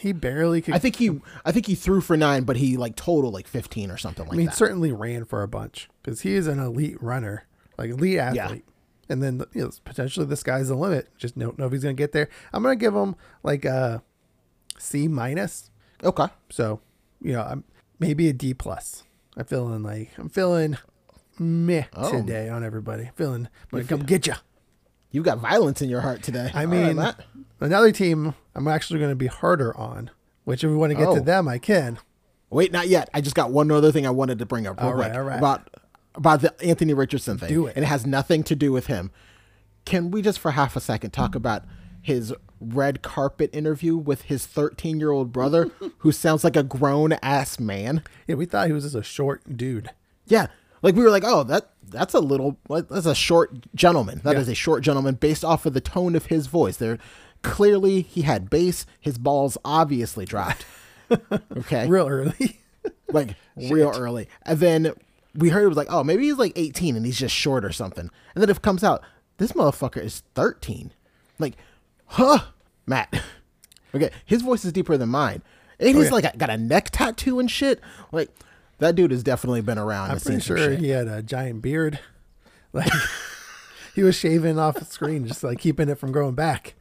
[0.00, 0.74] he, barely could.
[0.74, 1.20] I think he.
[1.44, 4.30] I think he threw for nine, but he like total like fifteen or something like
[4.30, 4.36] that.
[4.36, 4.54] I mean, that.
[4.54, 7.44] certainly ran for a bunch because he is an elite runner,
[7.76, 8.64] like elite athlete.
[8.66, 8.72] Yeah.
[9.10, 11.08] And then you know, potentially the sky's the limit.
[11.18, 12.28] Just don't know if he's going to get there.
[12.52, 14.02] I'm going to give him like a
[14.78, 15.70] C minus.
[16.02, 16.26] Okay.
[16.50, 16.80] So,
[17.20, 17.64] you know, I'm
[17.98, 19.04] maybe a D plus.
[19.36, 20.76] I'm feeling like I'm feeling
[21.38, 22.10] meh Oh.
[22.10, 23.10] today on everybody.
[23.14, 24.34] Feeling I'm gonna come get you.
[25.10, 26.50] You've got violence in your heart today.
[26.54, 27.20] I mean, Matt.
[27.60, 30.10] Another team I'm actually going to be harder on.
[30.44, 31.14] Which if we want to get Oh.
[31.16, 31.98] to them, I can.
[32.50, 33.10] wait, not yet.
[33.12, 35.18] I just got one other thing I wanted to bring up real All right, quick
[35.18, 35.38] all right.
[35.38, 35.68] about
[36.14, 37.48] about the Anthony Richardson thing.
[37.50, 37.76] Do it.
[37.76, 39.10] And it has nothing to do with him.
[39.84, 41.64] Can we just for half a second talk about
[42.00, 47.12] his red carpet interview with his 13 year old brother, who sounds like a grown
[47.22, 48.02] ass man?
[48.26, 49.90] Yeah, we thought he was just a short dude.
[50.26, 50.46] Yeah.
[50.82, 54.20] Like we were like, oh, that that's a little that's a short gentleman.
[54.24, 54.52] That is Yeah.
[54.52, 56.76] a short gentleman based off of the tone of his voice.
[56.78, 56.98] There
[57.42, 58.86] clearly he had base.
[59.00, 60.64] his balls obviously dropped.
[61.56, 61.88] Okay.
[61.88, 62.60] Real early.
[63.08, 64.28] like real early.
[64.42, 64.92] And then
[65.34, 67.72] we heard it was like, oh, maybe he's like 18 and he's just short or
[67.72, 68.10] something.
[68.34, 69.02] And then it comes out,
[69.38, 70.92] this motherfucker is 13.
[71.38, 71.54] Like,
[72.06, 72.40] huh,
[72.86, 73.22] Matt.
[73.94, 75.40] Okay, his voice is deeper than mine.
[75.80, 76.10] And he's yeah.
[76.10, 77.80] like got a neck tattoo and shit.
[78.12, 78.28] Like,
[78.80, 80.10] that dude has definitely been around.
[80.10, 81.98] I'm pretty sure he had a giant beard.
[82.74, 82.92] Like
[83.94, 86.74] he was shaving off the screen, just like keeping it from growing back.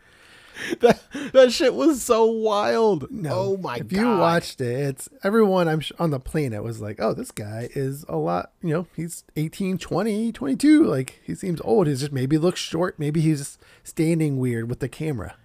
[0.80, 1.02] that,
[1.34, 3.08] that shit was so wild.
[3.30, 3.92] oh my if god.
[3.92, 7.32] If you watched it, it's everyone I'm sh- on the planet was like, oh, this
[7.32, 8.52] guy is a lot.
[8.64, 10.84] You know, he's 18, 20, 22.
[10.84, 11.88] Like he seems old.
[11.88, 12.98] He's just maybe looks short.
[12.98, 15.36] Maybe he's standing weird with the camera.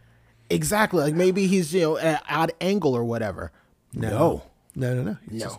[0.51, 1.03] exactly.
[1.03, 3.53] Like maybe he's, you know, at an odd angle or whatever.
[3.93, 4.43] No.
[4.75, 5.17] no, no, no.
[5.31, 5.47] He's No.
[5.49, 5.59] just-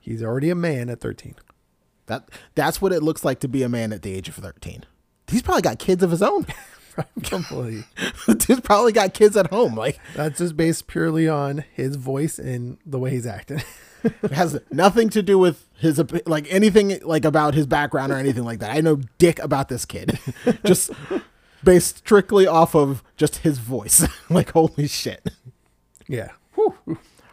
[0.00, 1.34] he's already a man at 13.
[2.06, 4.84] That that's what it looks like to be a man at the age of 13.
[5.28, 6.46] He's probably got kids of his own.
[7.22, 7.84] Completely.
[8.26, 9.74] Dude's probably got kids at home.
[9.74, 13.62] Like That's just based purely on his voice and the way he's acting.
[14.04, 18.44] it has nothing to do with his like anything like about his background or anything
[18.44, 18.76] like that.
[18.76, 20.18] I know dick about this kid.
[20.64, 20.90] just
[21.62, 24.06] based strictly off of just his voice.
[24.30, 25.30] like holy shit.
[26.08, 26.30] yeah.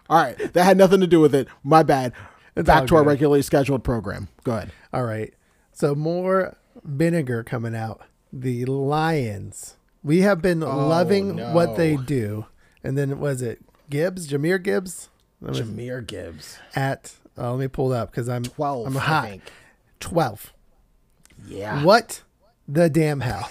[0.09, 1.47] All right, that had nothing to do with it.
[1.63, 2.13] My bad.
[2.55, 4.29] It's Back to our regularly scheduled program.
[4.43, 4.71] Go ahead.
[4.91, 5.31] All right.
[5.73, 8.01] So more vinegar coming out.
[8.31, 9.75] The Lions.
[10.03, 12.45] We have been loving what they do.
[12.83, 13.59] And then was it
[13.89, 15.09] Gibbs, Jahmyr Gibbs?
[15.41, 16.57] That Jahmyr Gibbs.
[16.75, 19.39] at uh, let me pull it up because I'm 12, I'm hot.
[19.99, 20.53] Twelve.
[21.47, 21.83] Yeah.
[21.83, 22.23] What
[22.67, 23.49] the damn hell?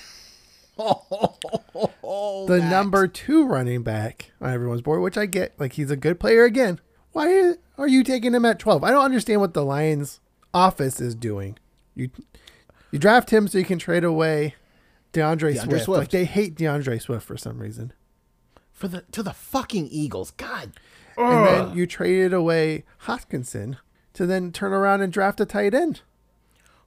[0.78, 2.70] Oh, the Matt.
[2.70, 6.44] number two running back on everyone's board, which I get, like he's a good player
[6.44, 6.80] again.
[7.12, 8.84] Why are you taking him at twelve?
[8.84, 10.20] I don't understand what the Lions
[10.52, 11.58] office is doing.
[11.94, 12.10] You
[12.90, 14.54] you draft him so you can trade away
[15.16, 15.84] DeAndre, DeAndre Swift.
[15.84, 15.98] Swift.
[15.98, 17.92] Like they hate DeAndre Swift for some reason.
[18.72, 20.32] for the to the fucking Eagles.
[20.32, 20.72] God.
[21.16, 23.78] And then you traded away Hockenson
[24.12, 26.02] to then turn around and draft a tight end.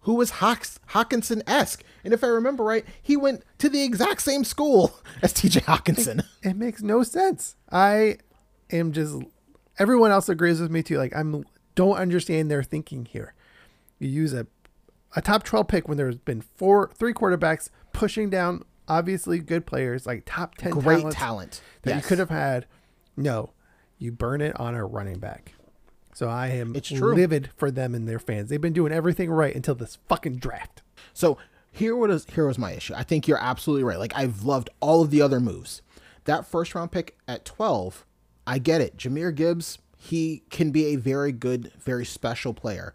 [0.01, 1.83] Who was Hawks, Hockenson esque.
[2.03, 6.23] And if I remember right, he went to the exact same school as TJ Hockenson.
[6.43, 7.55] It makes no sense.
[7.71, 8.17] I
[8.71, 9.15] am just
[9.79, 10.97] everyone else agrees with me too.
[10.97, 11.43] Like I'm
[11.75, 13.33] don't understand their thinking here.
[13.97, 14.45] You use a
[15.15, 20.05] a top 12 pick when there's been four three quarterbacks pushing down obviously good players
[20.07, 21.61] like top 10 Great talent.
[21.83, 22.65] that you could have had.
[23.15, 23.51] No,
[23.97, 25.53] you burn it on a running back.
[26.13, 27.13] So I am It's true.
[27.13, 28.49] livid for them and their fans.
[28.49, 30.81] They've been doing everything right until this fucking draft.
[31.13, 31.37] So
[31.71, 32.93] here was here was my issue.
[32.95, 33.99] I think you're absolutely right.
[33.99, 35.81] Like I've loved all of the other moves.
[36.25, 38.05] That first round pick at 12,
[38.47, 38.97] I get it.
[38.97, 42.93] Jahmyr Gibbs, he can be a very good, very special player.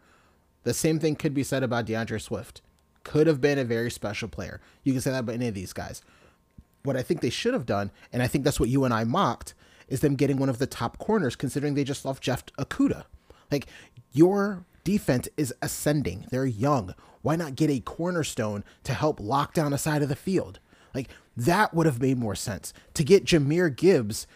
[0.64, 2.62] The same thing could be said about DeAndre Swift.
[3.04, 4.60] Could have been a very special player.
[4.82, 6.02] You can say that about any of these guys.
[6.82, 9.04] What I think they should have done, and I think that's what you and I
[9.04, 9.54] mocked,
[9.88, 13.04] is them getting one of the top corners, considering they just lost Jeff Okudah.
[13.50, 13.66] Like
[14.12, 16.26] your defense is ascending.
[16.30, 16.94] They're young.
[17.22, 20.60] Why not get a cornerstone to help lock down a side of the field?
[20.94, 22.72] Like that would have made more sense.
[22.94, 24.26] To get Jahmyr Gibbs,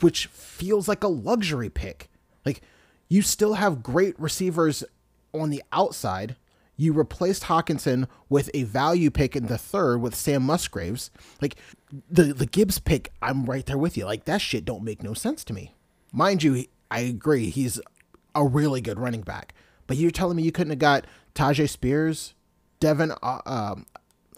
[0.00, 2.10] which feels like a luxury pick.
[2.44, 2.62] Like
[3.08, 4.84] you still have great receivers
[5.32, 6.36] on the outside.
[6.76, 11.10] You replaced Hockenson with a value pick in the third with Sam Musgraves.
[11.40, 11.56] Like
[12.10, 14.04] the the Gibbs pick, I'm right there with you.
[14.04, 15.74] Like that shit don't make no sense to me.
[16.12, 17.80] Mind you, I agree he's
[18.34, 19.54] a really good running back.
[19.86, 22.34] But you're telling me you couldn't have got Tyjae Spears,
[22.80, 23.86] Devin uh, um,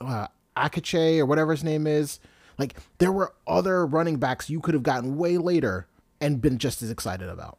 [0.01, 2.19] uh, Akache or whatever his name is.
[2.59, 5.87] Like there were other running backs you could have gotten way later
[6.21, 7.59] and been just as excited about.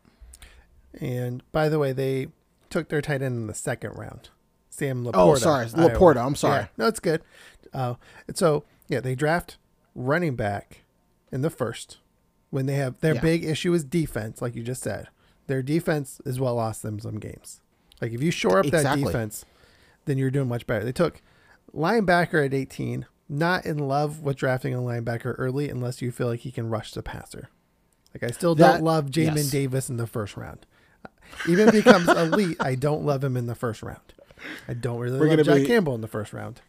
[0.99, 2.27] And by the way, they
[2.69, 4.29] took their tight end in the second round.
[4.75, 5.11] Sam Laporta.
[5.15, 5.89] Oh, sorry, Iowa.
[5.89, 6.61] Laporta, I'm sorry.
[6.61, 7.21] Yeah, no, it's good.
[7.73, 7.95] Uh,
[8.27, 9.57] and so yeah, they draft
[9.95, 10.83] running back
[11.31, 11.97] in the first
[12.49, 13.21] when they have their Yeah.
[13.21, 15.07] big issue is defense, like you just said.
[15.47, 17.61] Their defense is what lost them some games.
[18.01, 19.45] Like if you shore up that defense,
[20.05, 20.83] then you're doing much better.
[20.83, 21.21] They took
[21.73, 23.05] linebacker at 18.
[23.27, 26.91] Not in love with drafting a linebacker early unless you feel like he can rush
[26.91, 27.49] the passer.
[28.13, 29.51] Like I still That- don't love Jamin yes.
[29.51, 30.65] Davis in the first round.
[31.49, 34.13] Even if he becomes elite, I don't love him in the first round.
[34.67, 36.61] I don't really We're love gonna Jack be- Campbell in the first round.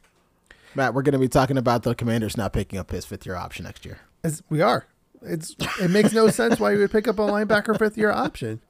[0.74, 3.34] Matt, we're going to be talking about the Commanders not picking up his fifth year
[3.34, 3.98] option next year.
[4.22, 4.86] As we are.
[5.22, 8.60] It's it makes no sense why you would pick up a linebacker fifth year option.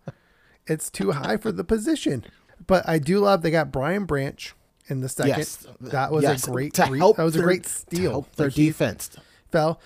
[0.68, 2.24] It's too high for the position.
[2.66, 4.54] But I do love they got Brian Branch
[4.86, 5.36] in the second.
[5.38, 7.68] Yes, that was yes, a great to re- help that was a their- great to
[7.68, 8.28] steal.
[8.36, 9.10] their defense.
[9.50, 9.80] fell.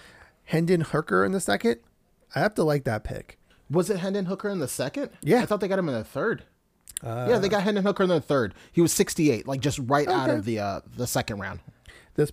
[0.45, 1.81] Hendon Hooker in the second.
[2.35, 3.39] I have to like that pick.
[3.71, 5.11] Was it Hendon Hooker in the second?
[5.23, 5.41] Yeah.
[5.43, 6.43] I thought they got him in the third.
[7.03, 8.55] Yeah, they got Hendon Hooker in the third.
[8.73, 11.61] He was 68, like just right out of the uh, the second round.
[12.15, 12.33] This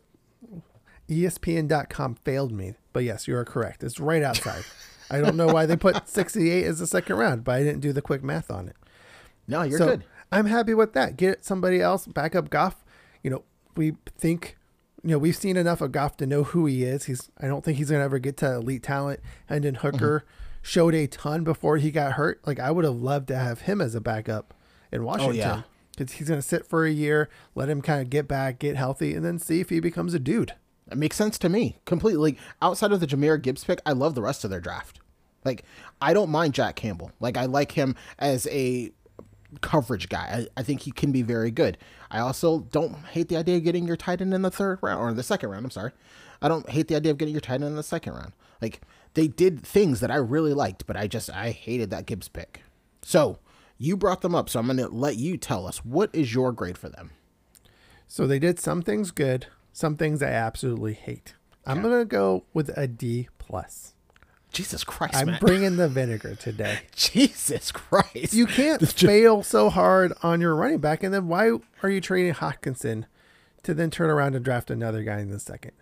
[1.09, 3.83] ESPN.com failed me, but yes, you are correct.
[3.83, 4.63] It's right outside.
[5.09, 7.93] I don't know why they put 68 as the second round, but I didn't do
[7.93, 8.75] the quick math on it.
[9.47, 10.03] No, you're so good.
[10.31, 11.15] I'm happy with that.
[11.15, 12.83] Get somebody else back up Goff.
[13.23, 13.43] You know,
[13.77, 14.57] we think,
[15.03, 17.05] you know, we've seen enough of Goff to know who he is.
[17.05, 17.31] He's.
[17.39, 19.21] I don't think he's gonna ever get to elite talent.
[19.47, 20.25] And then Hooker
[20.61, 22.45] showed a ton before he got hurt.
[22.45, 24.53] Like I would have loved to have him as a backup
[24.91, 25.35] in oh, Washington.
[25.35, 25.61] yeah.
[25.95, 29.15] Because he's gonna sit for a year, let him kind of get back, get healthy,
[29.15, 30.53] and then see if he becomes a dude.
[30.91, 32.31] It makes sense to me completely.
[32.31, 34.99] Like, outside of the Jahmyr Gibbs pick, I love the rest of their draft.
[35.43, 35.63] Like,
[36.01, 37.11] I don't mind Jack Campbell.
[37.19, 38.91] Like, I like him as a
[39.61, 40.47] coverage guy.
[40.55, 41.77] I, I think he can be very good.
[42.11, 44.99] I also don't hate the idea of getting your tight end in the third round
[44.99, 45.65] or the second round.
[45.65, 45.91] I'm sorry.
[46.41, 48.33] I don't hate the idea of getting your tight end in the second round.
[48.61, 48.81] Like,
[49.13, 52.61] they did things that I really liked, but I just I hated that Gibbs pick.
[53.01, 53.39] So
[53.77, 56.77] you brought them up, so I'm gonna let you tell us what is your grade
[56.77, 57.11] for them.
[58.07, 61.35] So they did some things good, some things I absolutely hate.
[61.65, 63.93] I'm gonna go with a D plus.
[64.51, 65.39] Jesus Christ, I'm man.
[65.41, 66.79] bringing the vinegar today.
[66.95, 68.33] Jesus Christ.
[68.33, 71.51] You can't fail so hard on your running back, and then why
[71.83, 73.03] are you trading Hockenson
[73.63, 75.73] to then turn around and draft another guy in the second?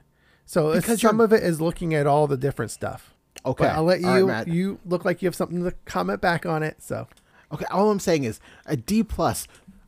[0.45, 3.13] So Because some of it is looking at all the different stuff.
[3.45, 3.65] Okay.
[3.65, 4.27] But I'll let you.
[4.27, 4.47] Matt.
[4.47, 6.81] you look like you have something to comment back on it.
[6.81, 7.07] So
[7.51, 9.47] Okay, all I'm saying is a D plus.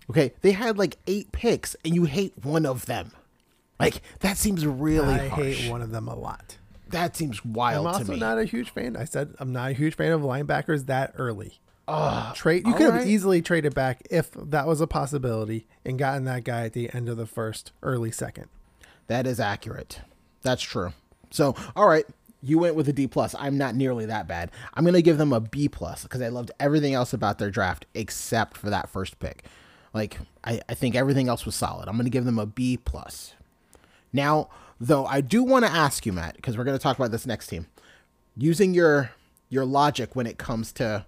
[0.09, 3.11] Okay, they had like eight picks, and you hate one of them.
[3.79, 5.57] Like that seems really I harsh.
[5.57, 6.57] hate one of them a lot.
[6.89, 7.85] That seems wild.
[7.85, 8.95] I'm also not a huge fan.
[8.95, 11.59] I said I'm not a huge fan of linebackers that early.
[12.33, 16.43] Trade you could have easily traded back if that was a possibility and gotten that
[16.43, 18.47] guy at the end of the first, early second.
[19.07, 20.01] that is accurate.
[20.41, 20.91] That's true.
[21.29, 22.05] So, all right,
[22.41, 23.35] you went with a D plus.
[23.37, 24.51] I'm not nearly that bad.
[24.73, 27.85] I'm gonna give them a B plus because I loved everything else about their draft
[27.93, 29.45] except for that first pick.
[29.93, 31.87] Like I, I think everything else was solid.
[31.87, 33.33] I'm gonna give them a B plus.
[34.13, 37.11] Now, though, I do want to ask you, Matt, because we're going to talk about
[37.11, 37.67] this next team.
[38.37, 39.11] Using your
[39.49, 41.05] your logic when it comes to,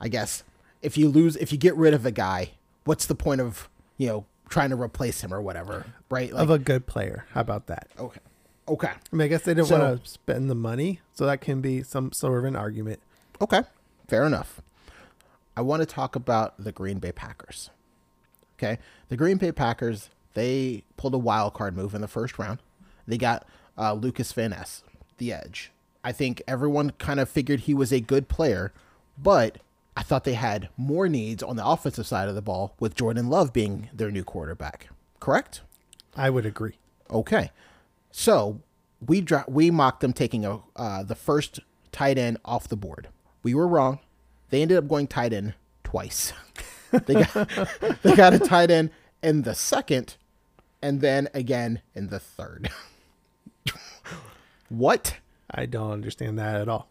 [0.00, 0.44] I guess,
[0.82, 2.52] if you lose, if you get rid of a guy
[2.84, 6.32] what's the point of you know trying to replace him or whatever, right?
[6.32, 7.24] Like, of a good player.
[7.32, 7.88] How about that?
[7.98, 8.20] okay,
[8.68, 11.40] okay, I mean, I guess they didn't So- want to spend the money, so that
[11.40, 13.00] can be some sort of an argument.
[13.40, 13.62] okay,
[14.08, 14.60] fair enough.
[15.56, 17.70] I want to talk about the Green Bay Packers.
[18.58, 22.58] Okay, the Green Bay Packers they pulled a wild card move in the first round.
[23.06, 23.46] They got
[23.76, 24.82] uh, Lukas Van Ness,
[25.18, 25.70] the edge.
[26.04, 28.72] I think everyone kind of figured he was a good player,
[29.18, 29.58] but
[29.96, 33.28] I thought they had more needs on the offensive side of the ball with Jordan
[33.28, 34.88] Love being their new quarterback.
[35.20, 35.60] Correct?
[36.16, 36.76] I would agree.
[37.10, 37.50] Okay,
[38.12, 38.60] so
[39.04, 43.08] we dra- we mocked them taking a uh, the first tight end off the board.
[43.42, 43.98] We were wrong.
[44.50, 46.32] They ended up going tight end twice.
[46.90, 47.50] they got
[48.02, 48.90] they got a tight end
[49.22, 50.16] in the second,
[50.80, 52.70] and then again in the third.
[54.68, 55.16] what?
[55.50, 56.88] I don't understand that at all.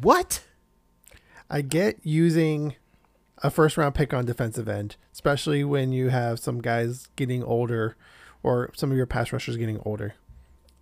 [0.00, 0.42] What?
[1.50, 2.74] I get using
[3.38, 7.96] a first round pick on defensive end, especially when you have some guys getting older
[8.44, 10.14] or some of your pass rushers getting older.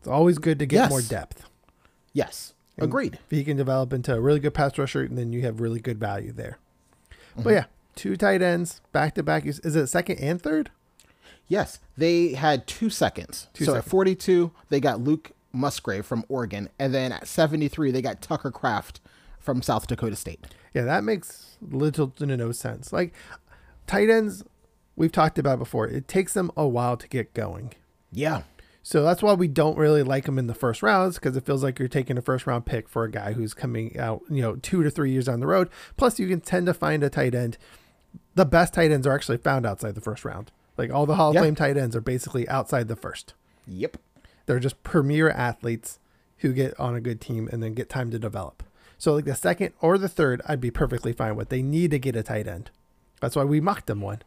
[0.01, 0.90] It's always good to get Yes.
[0.90, 1.48] more depth.
[2.12, 3.14] Yes, agreed.
[3.14, 5.81] If he can develop into a really good pass rusher, and then you have really
[5.81, 6.59] good value there.
[7.31, 7.42] Mm-hmm.
[7.44, 9.46] But yeah, two tight ends back to back.
[9.46, 10.70] Is is it second and third?
[11.48, 13.48] Yes, they had two seconds.
[13.55, 13.87] Two so seconds.
[13.87, 18.51] at 42, they got Luke Musgrave from Oregon, and then at 73, they got Tucker
[18.51, 19.01] Kraft
[19.38, 20.44] from South Dakota State.
[20.75, 22.92] Yeah, that makes little to no sense.
[22.92, 23.12] Like
[23.87, 24.44] tight ends,
[24.96, 25.87] we've talked about before.
[25.88, 27.74] It takes them a while to get going.
[28.12, 28.42] Yeah,
[28.83, 31.62] So that's why we don't really like them in the first rounds because it feels
[31.62, 34.57] like you're taking a first round pick for a guy who's coming out, you know,
[34.57, 35.70] two to three years down the road.
[35.96, 37.57] Plus, you can tend to find a tight end.
[38.35, 40.50] The best tight ends are actually found outside the first round.
[40.76, 41.42] Like all the Hall of Yeah.
[41.42, 43.35] Fame tight ends are basically outside the first.
[43.66, 43.96] yep.
[44.46, 46.00] They're just premier athletes
[46.38, 48.64] who get on a good team and then get time to develop.
[48.98, 51.48] So like the second or the third, I'd be perfectly fine with.
[51.48, 52.70] They need to get a tight end.
[53.20, 54.22] That's why we mocked them one.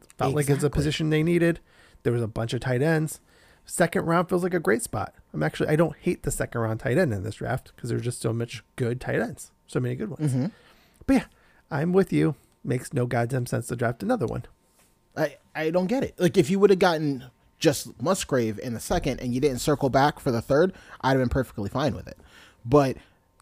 [0.00, 1.60] We felt like it's a position they needed.
[2.02, 3.20] There was a bunch of tight ends.
[3.64, 5.14] Second round feels like a great spot.
[5.32, 8.02] I'm actually I don't hate the second round tight end in this draft because there's
[8.02, 10.32] just so much good tight ends, so many good ones.
[10.32, 10.46] Mm-hmm.
[11.06, 11.24] But yeah,
[11.70, 12.34] I'm with you.
[12.64, 14.44] Makes no goddamn sense to draft another one.
[15.16, 16.14] I, I don't get it.
[16.18, 17.24] Like, if you would have gotten
[17.58, 21.18] just Musgrave in the second and you didn't circle back for the third, I'd have
[21.18, 22.18] been perfectly fine with it.
[22.64, 22.96] But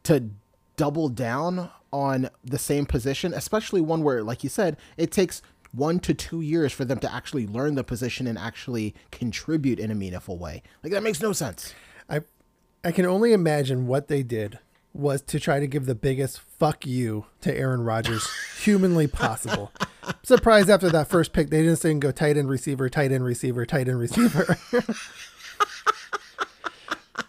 [0.04, 0.30] to
[0.76, 6.00] double down on the same position, especially one where, like you said, it takes one
[6.00, 9.94] to two years for them to actually learn the position and actually contribute in a
[9.94, 10.62] meaningful way.
[10.82, 11.74] Like, that makes no sense.
[12.08, 12.20] I
[12.84, 14.58] I can only imagine what they did
[14.92, 18.28] was to try to give the biggest fuck you to Aaron Rodgers
[18.64, 19.70] humanly possible.
[20.24, 23.64] Surprised after that first pick they didn't say go tight end receiver, tight end receiver,
[23.64, 24.58] tight end receiver.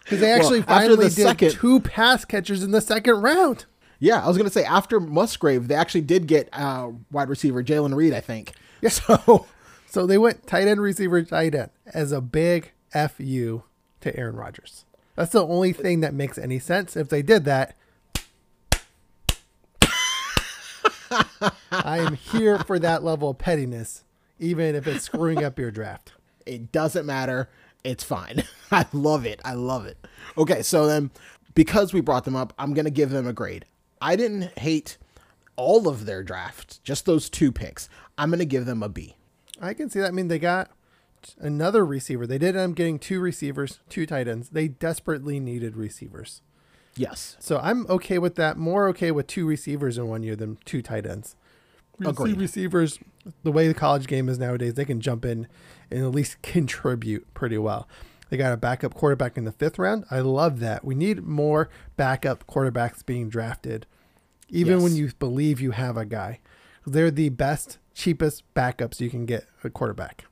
[0.04, 3.64] Because they actually Well, finally did second- two pass catchers in the second round.
[4.02, 7.62] Yeah, I was going to say, after Musgrave, they actually did get uh, wide receiver
[7.62, 8.52] Jalen Reed, I think.
[8.80, 8.88] Yeah.
[8.90, 9.46] So,
[9.86, 13.62] So they went tight end receiver, tight end as a big fu
[14.00, 14.86] to Aaron Rodgers.
[15.14, 16.96] That's the only thing that makes any sense.
[16.96, 17.76] If they did that,
[21.70, 24.02] I am here for that level of pettiness,
[24.40, 26.12] even if it's screwing up your draft.
[26.44, 27.50] It doesn't matter.
[27.84, 28.42] It's fine.
[28.72, 29.40] I love it.
[29.44, 29.96] I love it.
[30.36, 31.12] Okay, so then
[31.54, 33.64] because we brought them up, I'm going to give them a grade.
[34.02, 34.98] I didn't hate
[35.56, 37.88] all of their draft, just those two picks.
[38.18, 39.16] I'm going to give them a B.
[39.60, 40.08] I can see that.
[40.08, 40.70] I mean, they got
[41.38, 42.26] another receiver.
[42.26, 44.50] They did end up getting two receivers, two tight ends.
[44.50, 46.42] They desperately needed receivers.
[46.96, 47.36] Yes.
[47.38, 48.56] So I'm okay with that.
[48.58, 51.36] More okay with two receivers in one year than two tight ends.
[52.04, 52.38] Agreed.
[52.38, 52.98] Receivers,
[53.44, 55.46] the way the college game is nowadays, they can jump in
[55.90, 57.88] and at least contribute pretty well.
[58.32, 60.06] They got a backup quarterback in the fifth round.
[60.10, 60.86] I love that.
[60.86, 61.68] We need more
[61.98, 63.84] backup quarterbacks being drafted,
[64.48, 64.82] even Yes.
[64.82, 66.40] when you believe you have a guy.
[66.86, 70.24] They're the best, cheapest backups you can get a quarterback.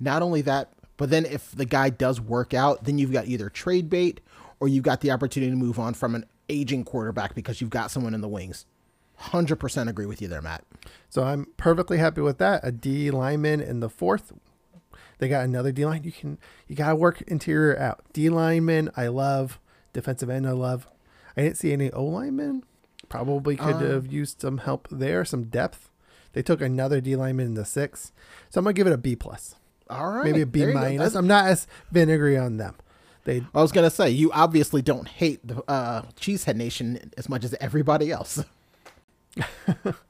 [0.00, 3.48] Not only that, but then if the guy does work out, then you've got either
[3.48, 4.20] trade bait
[4.58, 7.92] or you've got the opportunity to move on from an aging quarterback because you've got
[7.92, 8.66] someone in the wings.
[9.20, 10.64] 100% agree with you there, Matt.
[11.08, 12.62] So I'm perfectly happy with that.
[12.64, 14.32] A D lineman in the fourth.
[15.18, 16.04] They got another D line.
[16.04, 18.04] You can you gotta work interior out.
[18.12, 19.58] D lineman, I love.
[19.92, 20.86] Defensive end, I love.
[21.36, 22.62] I didn't see any O linemen.
[23.08, 23.92] Probably could Uh.
[23.92, 25.90] have used some help there, some depth.
[26.34, 28.12] They took another D lineman in the six.
[28.50, 29.54] So I'm gonna give it a B plus.
[29.90, 30.24] All right.
[30.24, 30.80] Maybe a B there you go.
[30.80, 31.14] minus.
[31.14, 32.74] I'm not as vinegary on them.
[33.24, 37.44] They I was gonna say you obviously don't hate the uh, Cheesehead Nation as much
[37.44, 38.44] as everybody else.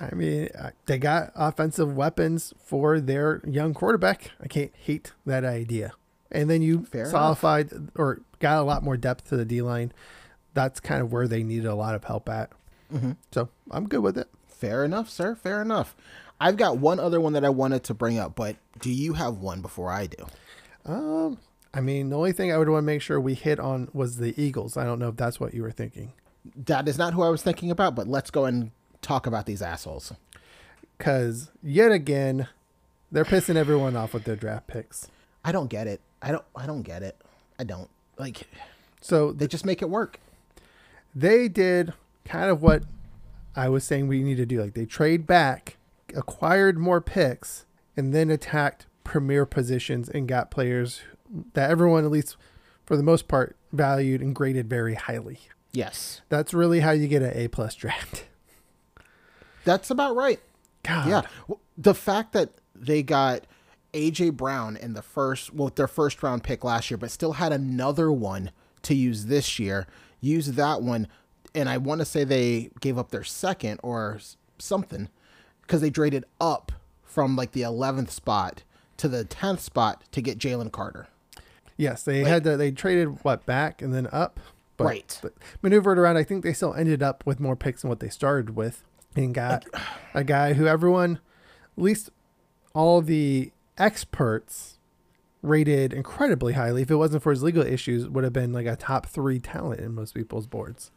[0.00, 4.30] I mean, uh, they got offensive weapons for their young quarterback.
[4.40, 5.92] I can't hate that idea.
[6.30, 9.92] And then you Fair solidified or got a lot more depth to the D line.
[10.54, 12.50] That's kind of where they needed a lot of help at.
[12.92, 13.12] Mm-hmm.
[13.32, 14.28] So I'm good with it.
[14.46, 15.34] Fair enough, sir.
[15.34, 15.94] Fair enough.
[16.40, 19.38] I've got one other one that I wanted to bring up, but do you have
[19.38, 20.26] one before I do?
[20.84, 21.38] Um,
[21.72, 24.18] I mean, the only thing I would want to make sure we hit on was
[24.18, 24.76] the Eagles.
[24.76, 26.12] I don't know if that's what you were thinking.
[26.54, 28.70] That is not who I was thinking about, but let's go and
[29.02, 30.12] talk about these assholes.
[30.98, 32.48] Because yet again,
[33.12, 35.08] they're pissing everyone off with their draft picks.
[35.44, 36.00] I don't get it.
[36.22, 36.44] I don't.
[36.54, 37.16] I don't get it.
[37.58, 37.88] I don't
[38.18, 38.42] like.
[39.00, 40.18] So They just make it work.
[41.14, 41.92] they did
[42.24, 42.82] kind of what
[43.54, 44.60] I was saying we need to do.
[44.60, 45.76] Like they trade back,
[46.14, 47.64] acquired more picks,
[47.96, 51.02] and then attacked premier positions and got players
[51.54, 52.36] that everyone, at least
[52.84, 55.38] for the most part, valued and graded very highly.
[55.72, 58.24] Yes, That's really how you get an A plus draft.
[59.66, 60.40] That's about right.
[60.82, 61.08] God.
[61.08, 63.46] Yeah, the fact that they got
[63.92, 67.52] AJ Brown in the first, well, their first round pick last year, but still had
[67.52, 68.50] another one
[68.82, 69.86] to use this year.
[70.20, 71.08] Use that one,
[71.54, 74.20] and I want to say they gave up their second or
[74.58, 75.08] something
[75.62, 78.62] because they traded up from like the 11th spot
[78.96, 81.08] to the 10th spot to get Jalen Carter.
[81.76, 82.56] Yes, they had to.
[82.56, 84.40] They traded what back and then up,
[84.76, 85.18] but, Right.
[85.22, 86.16] But maneuvered around.
[86.16, 88.84] I think they still ended up with more picks than what they started with,
[89.24, 89.64] and got
[90.14, 91.20] a guy who everyone,
[91.76, 92.10] at least
[92.74, 94.78] all the experts,
[95.42, 96.82] rated incredibly highly.
[96.82, 99.80] If it wasn't for his legal issues, would have been like a top three talent
[99.80, 100.90] in most people's boards.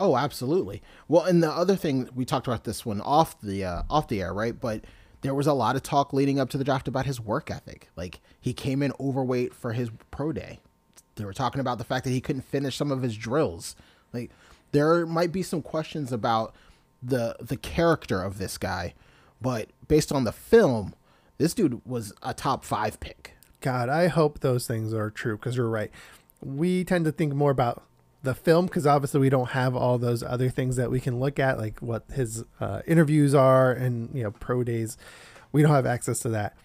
[0.00, 0.80] Oh, absolutely.
[1.08, 4.22] Well, and the other thing we talked about this one off the uh, off the
[4.22, 4.58] air, right?
[4.58, 4.84] But
[5.22, 7.88] there was a lot of talk leading up to the draft about his work ethic.
[7.96, 10.60] Like he came in overweight for his pro day.
[11.16, 13.74] They were talking about the fact that he couldn't finish some of his drills.
[14.12, 14.30] Like
[14.70, 16.54] there might be some questions about
[17.02, 18.94] the the character of this guy,
[19.40, 20.94] but based on the film,
[21.38, 23.34] this dude was a top 5 pick.
[23.60, 25.90] God, I hope those things are true because you're right.
[26.40, 27.82] We tend to think more about
[28.22, 31.38] the film because obviously we don't have all those other things that we can look
[31.38, 34.96] at, like what his uh, interviews are and you know pro days.
[35.52, 36.56] We don't have access to that.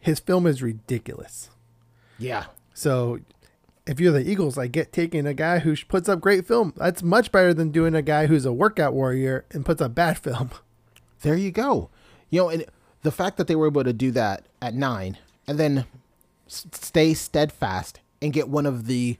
[0.00, 1.50] His film is ridiculous.
[2.18, 2.46] Yeah.
[2.74, 3.20] So
[3.86, 6.72] if you're the Eagles, I get taking a guy who puts up great film.
[6.76, 10.18] That's much better than doing a guy who's a workout warrior and puts up bad
[10.18, 10.50] film.
[11.22, 11.88] There you go.
[12.30, 12.64] You know, and
[13.02, 15.84] the fact that they were able to do that at nine and then
[16.48, 19.18] stay steadfast and get one of the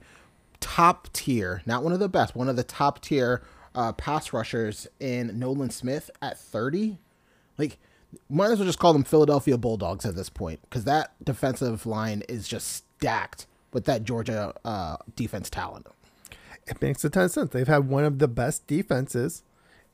[0.59, 3.41] top tier, not one of the best, one of the top tier
[3.73, 6.97] uh, pass rushers in Nolan Smith at 30.
[7.57, 7.79] Like,
[8.29, 12.23] might as well just call them Philadelphia Bulldogs at this point because that defensive line
[12.27, 15.87] is just stacked with that Georgia uh, defense talent.
[16.67, 17.49] it makes a ton of sense.
[17.51, 19.43] They've had one of the best defenses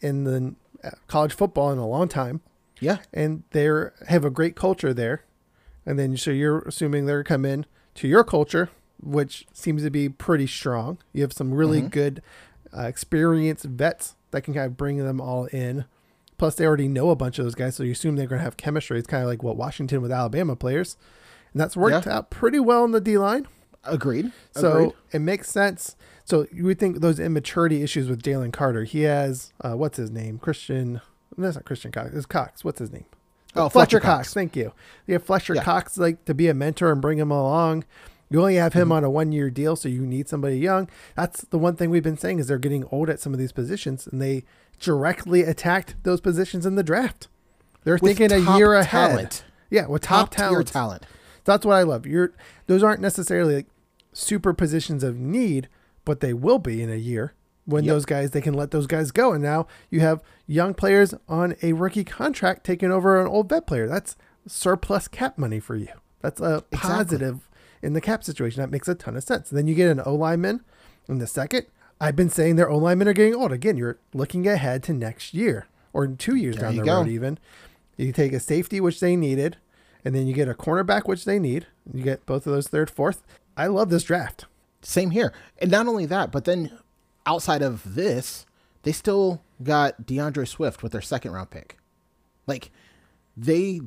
[0.02, 2.42] in the uh, college football in a long time,
[2.80, 2.98] Yeah.
[3.14, 3.68] and they
[4.08, 5.24] have a great culture there.
[5.86, 7.66] And then so you're assuming they're come in
[7.96, 8.70] to your culture,
[9.02, 11.00] which seems to be pretty strong.
[11.14, 12.22] You have some really good,
[12.78, 15.86] uh, experienced vets that can kind of bring them all in.
[16.38, 18.44] Plus, they already know a bunch of those guys, so you assume they're going to
[18.44, 18.98] have chemistry.
[19.00, 20.96] It's kind of like what Washington with Alabama players,
[21.54, 22.18] and that's worked Yeah.
[22.18, 23.48] out pretty well in the D line.
[23.84, 24.32] Agreed.
[24.52, 24.94] So Agreed.
[25.14, 25.96] it makes sense.
[26.26, 28.84] So you would think those immaturity issues with Jalen Carter.
[28.84, 30.38] He has uh, what's his name?
[30.40, 31.02] Christian.
[31.38, 32.12] That's not Christian Cox.
[32.14, 32.64] It's Cox.
[32.66, 33.06] What's his name?
[33.56, 34.18] Oh, Fletcher, Fletcher Cox.
[34.28, 34.34] Cox.
[34.34, 34.74] Thank you.
[35.08, 35.64] You have Fletcher Yeah.
[35.64, 37.86] Cox like to be a mentor and bring him along.
[38.30, 38.82] You only have Mm-hmm.
[38.82, 40.88] him on a one year deal, so you need somebody young.
[41.16, 43.52] That's the one thing we've been saying is they're getting old at some of these
[43.52, 44.44] positions, and they
[44.80, 47.28] directly attacked those positions in the draft.
[47.86, 49.10] They're With thinking a year ahead.
[49.10, 49.44] talent.
[49.72, 51.06] Yeah, with top, top tier talent.
[51.50, 52.06] That's what I love.
[52.06, 52.32] You're
[52.68, 53.68] those aren't necessarily like
[54.14, 55.68] super positions of need,
[56.06, 57.34] but they will be in a year
[57.66, 57.94] when Yep.
[57.94, 59.34] those guys they can let those guys go.
[59.34, 63.68] And now you have young players on a rookie contract taking over an old vet
[63.68, 63.88] player.
[63.88, 64.16] That's
[64.48, 65.90] surplus cap money for you.
[66.22, 67.48] That's a positive
[67.82, 68.62] in the cap situation.
[68.62, 69.50] That makes a ton of sense.
[69.50, 70.62] then you get an O lineman
[71.08, 71.66] in the second.
[72.02, 73.52] I've been saying their O linemen are getting old.
[73.52, 76.98] Again, you're looking ahead to next year or two years There down the go.
[76.98, 77.38] road even.
[77.98, 79.58] You take a safety, which they needed,
[80.04, 81.68] and then you get a cornerback, which they need.
[81.94, 83.24] You get both of those third, fourth.
[83.58, 84.46] I love this draft.
[84.82, 85.34] Same here.
[85.58, 86.80] And not only that, but then
[87.26, 88.46] outside of this,
[88.84, 91.78] they still got D'Andre Swift with their second round pick.
[92.48, 92.72] Like
[93.36, 93.82] they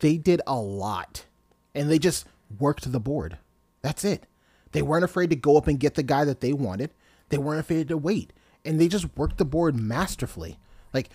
[0.00, 1.26] they did a lot
[1.74, 2.26] and they just
[2.58, 3.38] worked the board.
[3.82, 4.26] That's it.
[4.72, 6.92] They weren't afraid to go up and get the guy that they wanted.
[7.28, 8.32] They weren't afraid to wait.
[8.64, 10.58] And they just worked the board masterfully.
[10.92, 11.10] Like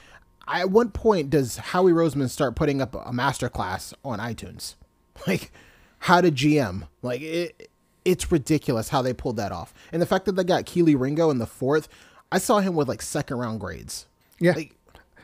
[0.48, 4.76] at what point does Howie Roseman start putting up a master class on iTunes?
[5.28, 5.52] Like
[6.00, 6.88] how to GM.
[7.04, 7.70] Like it
[8.06, 9.72] it's ridiculous how they pulled that off.
[9.92, 11.88] And the fact that they got Kelee Ringo in the fourth,
[12.32, 14.08] I saw him with like second round grades.
[14.40, 14.54] Yeah.
[14.54, 14.76] Like,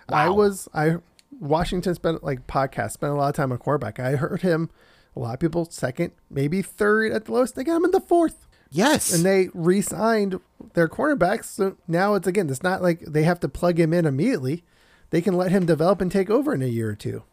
[0.09, 0.97] I was I
[1.39, 3.99] Washington spent like podcast spent a lot of time on quarterback.
[3.99, 4.69] I heard him
[5.15, 7.55] a lot of people second, maybe third at the lowest.
[7.55, 8.47] They got him in the fourth.
[8.69, 9.13] Yes.
[9.13, 10.39] And they re-signed
[10.73, 11.45] their cornerbacks.
[11.45, 14.63] So now it's again, it's not like they have to plug him in immediately.
[15.09, 17.23] They can let him develop and take over in a year or two.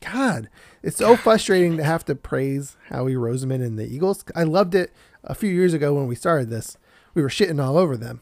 [0.00, 0.48] God,
[0.82, 4.24] it's so frustrating to have to praise Howie Roseman and the Eagles.
[4.34, 4.92] I loved it
[5.24, 6.76] a few years ago when we started this.
[7.14, 8.20] We were shitting all over them.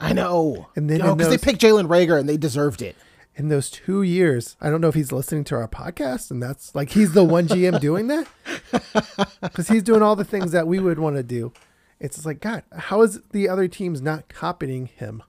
[0.00, 0.68] I know.
[0.74, 2.96] And then because in they picked Jalen Reagor and they deserved it.
[3.34, 6.74] In those two years, I don't know if he's listening to our podcast, and that's
[6.74, 8.28] like he's the one GM doing that
[9.40, 11.50] because he's doing all the things that we would want to do.
[11.98, 15.22] It's like God, how is the other teams not copying him?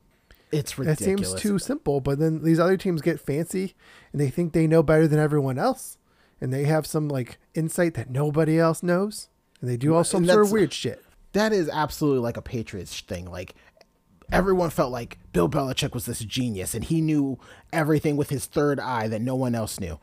[0.53, 1.29] It's It ridiculous.
[1.31, 3.73] seems too simple, but then these other teams get fancy
[4.11, 5.97] and they think they know better than everyone else,
[6.41, 9.29] and they have some like insight that nobody else knows,
[9.61, 11.03] and they do all some sort of weird shit.
[11.33, 13.25] that is absolutely like a Patriots thing.
[13.25, 13.55] Like
[14.31, 17.37] everyone felt like Bill Belichick was this genius and he knew
[17.71, 19.99] everything with his third eye that no one else knew.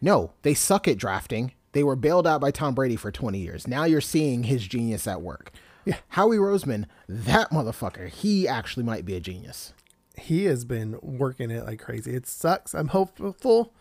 [0.00, 1.52] No, they suck at drafting.
[1.72, 3.68] They were bailed out by Tom Brady for 20 years.
[3.68, 5.52] Now you're seeing his genius at work.
[5.84, 5.96] Yeah.
[6.08, 9.72] Howie Roseman, that motherfucker, he actually might be a genius.
[10.18, 12.14] He has been working it like crazy.
[12.14, 12.74] It sucks.
[12.74, 13.72] I'm hopeful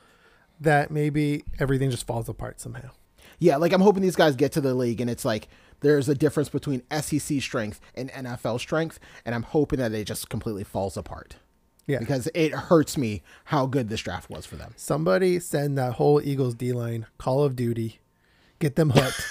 [0.60, 2.90] that maybe everything just falls apart somehow.
[3.40, 5.48] Yeah, like I'm hoping these guys get to the league and it's like
[5.82, 10.30] there's a difference between SEC strength and NFL strength, and I'm hoping that it just
[10.30, 11.36] completely falls apart.
[11.86, 12.00] Yeah.
[12.00, 14.74] Because it hurts me how good this draft was for them.
[14.76, 18.00] Somebody send that whole Eagles D line Call of Duty,
[18.60, 19.26] get them hooked.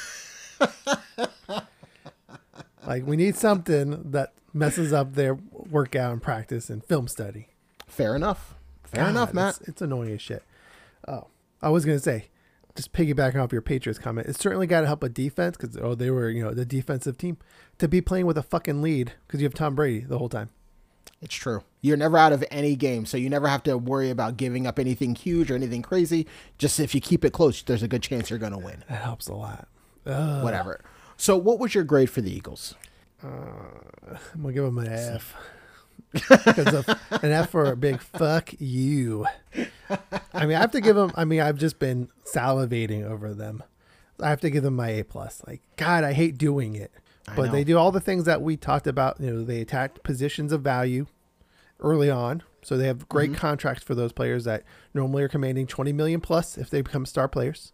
[2.86, 7.48] like we need something that messes up their workout and practice and film study.
[7.86, 8.54] Fair enough.
[8.84, 9.58] Fair God, enough, Matt.
[9.60, 10.42] It's, it's annoying as shit.
[11.06, 11.28] Oh,
[11.62, 12.28] I was gonna say,
[12.74, 15.94] just piggybacking off your Patriots comment, it's certainly got to help a defense because oh
[15.94, 17.38] they were you know the defensive team
[17.78, 20.50] to be playing with a fucking lead because you have Tom Brady the whole time.
[21.22, 21.62] It's true.
[21.80, 24.78] You're never out of any game, so you never have to worry about giving up
[24.78, 26.26] anything huge or anything crazy.
[26.58, 28.84] Just if you keep it close, there's a good chance you're going to win.
[28.88, 29.66] That helps a lot.
[30.04, 30.44] Ugh.
[30.44, 30.80] Whatever.
[31.16, 32.74] So, what was your grade for the Eagles?
[33.22, 33.28] Uh,
[34.34, 35.34] I'm gonna give him an F.
[36.12, 36.88] Because of
[37.22, 39.26] an F for a big fuck you.
[40.32, 41.12] I mean, I have to give them.
[41.14, 43.62] I mean, I've just been salivating over them.
[44.20, 45.42] I have to give them my A plus.
[45.46, 46.90] Like, God, I hate doing it,
[47.34, 49.20] but they do all the things that we talked about.
[49.20, 51.06] You know, they attack positions of value
[51.80, 54.62] early on, so they have great contracts for those players that
[54.94, 57.72] normally are commanding 20 million plus if they become star players.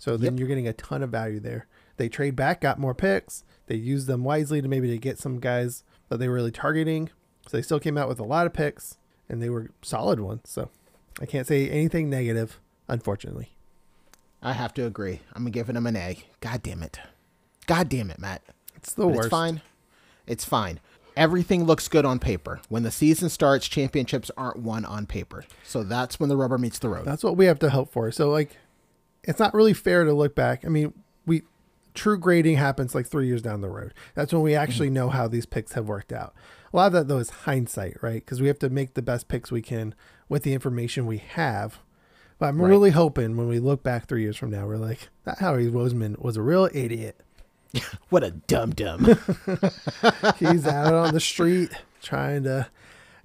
[0.00, 0.38] So then Yep.
[0.38, 1.66] you're getting a ton of value there.
[1.96, 3.44] They trade back, got more picks.
[3.66, 7.10] They used them wisely to maybe to get some guys that they were really targeting.
[7.48, 8.96] So they still came out with a lot of picks,
[9.28, 10.42] and they were solid ones.
[10.44, 10.70] So
[11.20, 13.50] I can't say anything negative, unfortunately.
[14.42, 15.20] I have to agree.
[15.32, 16.18] I'm giving them an A.
[16.40, 16.98] God damn it.
[17.66, 18.42] God damn it, Matt.
[18.76, 19.26] It's the But worst.
[19.26, 19.62] It's fine.
[20.26, 20.80] It's fine.
[21.16, 22.60] Everything looks good on paper.
[22.68, 25.44] When the season starts, championships aren't won on paper.
[25.62, 27.04] So that's when the rubber meets the road.
[27.04, 28.10] That's what we have to hope for.
[28.10, 28.56] So like,
[29.22, 30.64] it's not really fair to look back.
[30.64, 30.92] I mean,
[31.94, 33.94] true grading happens like three years down the road.
[34.14, 34.62] That's when we mm-hmm.
[34.62, 36.34] actually know how these picks have worked out.
[36.72, 38.24] A lot of that though is hindsight, right?
[38.24, 39.94] Because we have to make the best picks we can
[40.28, 41.78] with the information we have.
[42.38, 42.68] But I'm Right.
[42.68, 46.20] really hoping when we look back three years from now, we're like, that Howie Roseman
[46.20, 47.20] was a real idiot.
[48.08, 49.04] What a dum dum.
[50.38, 51.70] He's out on the street
[52.02, 52.68] trying to,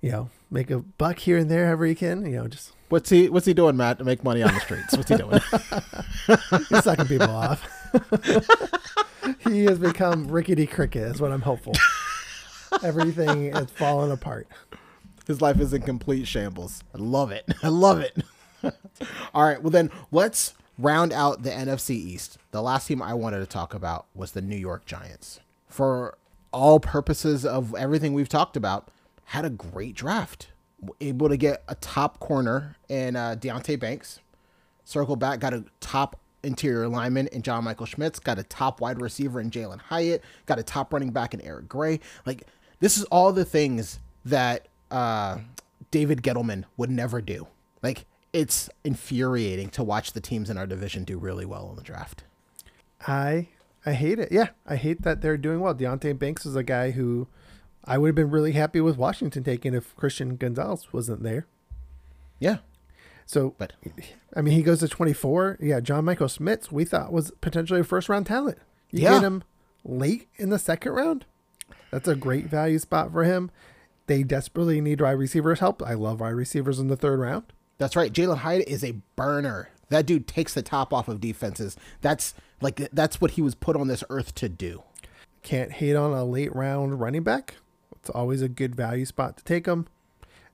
[0.02, 2.26] you know, make a buck here and there however he can.
[2.26, 4.98] You know, just what's he What's he doing, Matt, to make money on the streets?
[4.98, 5.40] What's he doing?
[6.70, 7.68] He's sucking people off.
[9.40, 11.04] he has become rickety cricket.
[11.04, 11.74] Is what I'm hopeful.
[12.84, 14.48] Everything is falling apart.
[15.28, 16.84] His life is in complete shambles.
[16.94, 17.46] I love it.
[17.64, 18.18] I love it.
[19.34, 19.62] All right.
[19.62, 22.38] Well, then let's round out the NFC East.
[22.52, 25.40] The last team I wanted to talk about was the New York Giants.
[25.68, 26.18] For
[26.52, 28.90] all purposes of everything we've talked about,
[29.26, 30.48] had a great draft.
[31.00, 34.20] Able to get a top corner in uh, Deonte Banks.
[34.84, 39.02] Circle back, got a top interior lineman in John Michael Schmitz, got a top wide
[39.02, 42.00] receiver in Jalin Hyatt, got a top running back in Eric Gray.
[42.26, 42.44] Like,
[42.80, 45.40] this is all the things that uh,
[45.92, 47.48] David Gettleman would never do.
[47.82, 51.82] Like, it's infuriating to watch the teams in our division do really well in the
[51.84, 52.24] draft.
[53.08, 53.48] I
[53.86, 54.32] I hate it.
[54.32, 55.74] Yeah, I hate that they're doing well.
[55.74, 57.28] Deonte Banks is a guy who
[57.86, 61.48] I would have been really happy with Washington taking if Christian Gonzalez wasn't there.
[62.40, 62.58] Yeah.
[63.30, 63.74] So, But-
[64.36, 65.60] I mean, he goes to 24.
[65.62, 68.58] Yeah, John Michael Smith, we thought was potentially a first round talent.
[68.90, 69.14] You Yeah.
[69.14, 69.44] get him
[69.86, 71.26] late in the second round.
[71.92, 73.52] That's a great value spot for him.
[74.08, 75.84] They desperately need wide receivers help.
[75.84, 77.44] I love wide receivers in the third round.
[77.78, 78.12] That's right.
[78.12, 79.70] Jalin Hyatt is a burner.
[79.90, 81.78] That dude takes the top off of defenses.
[82.02, 84.82] That's like that's what he was put on this earth to do.
[85.44, 87.58] Can't hate on a late round running back.
[87.96, 89.86] It's always a good value spot to take them.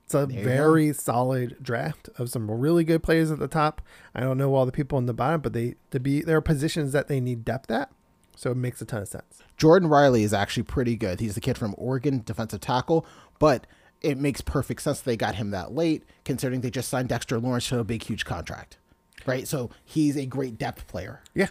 [0.06, 3.82] It's a you very solid draft of some really good players at the top.
[4.14, 6.42] I don't know all the people in the bottom, but they to be there are
[6.42, 7.90] positions that they need depth at,
[8.36, 9.42] so it makes a ton of sense.
[9.58, 11.18] Jordon Riley is actually pretty good.
[11.18, 13.04] He's the kid from Oregon, defensive tackle.
[13.38, 13.66] But
[14.00, 17.68] it makes perfect sense they got him that late, considering they just signed Dexter Lawrence
[17.68, 18.78] to a big, huge contract.
[19.26, 19.48] Right?
[19.48, 21.20] So he's a great depth player.
[21.34, 21.48] Yeah,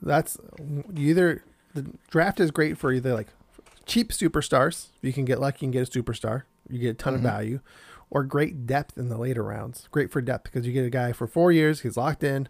[0.00, 0.38] that's
[0.96, 1.44] either
[1.74, 3.28] the draft is great for either like
[3.84, 4.88] cheap superstars.
[5.02, 6.44] You can get lucky and get a superstar.
[6.68, 7.26] You get a ton Mm-hmm.
[7.26, 7.60] of value,
[8.10, 9.88] or great depth in the later rounds.
[9.90, 11.80] Great for depth because you get a guy for four years.
[11.80, 12.48] He's locked in,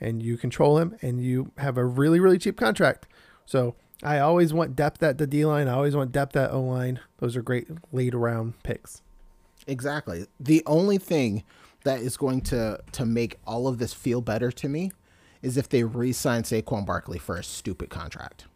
[0.00, 3.06] and you control him, and you have a really really cheap contract.
[3.44, 5.68] So I always want depth at the D line.
[5.68, 7.00] I always want depth at O line.
[7.18, 9.02] Those are great late round picks.
[9.66, 10.26] Exactly.
[10.38, 11.42] The only thing
[11.84, 14.90] that is going to to make all of this feel better to me
[15.42, 18.46] is if they re-sign Saquon Barkley for a stupid contract.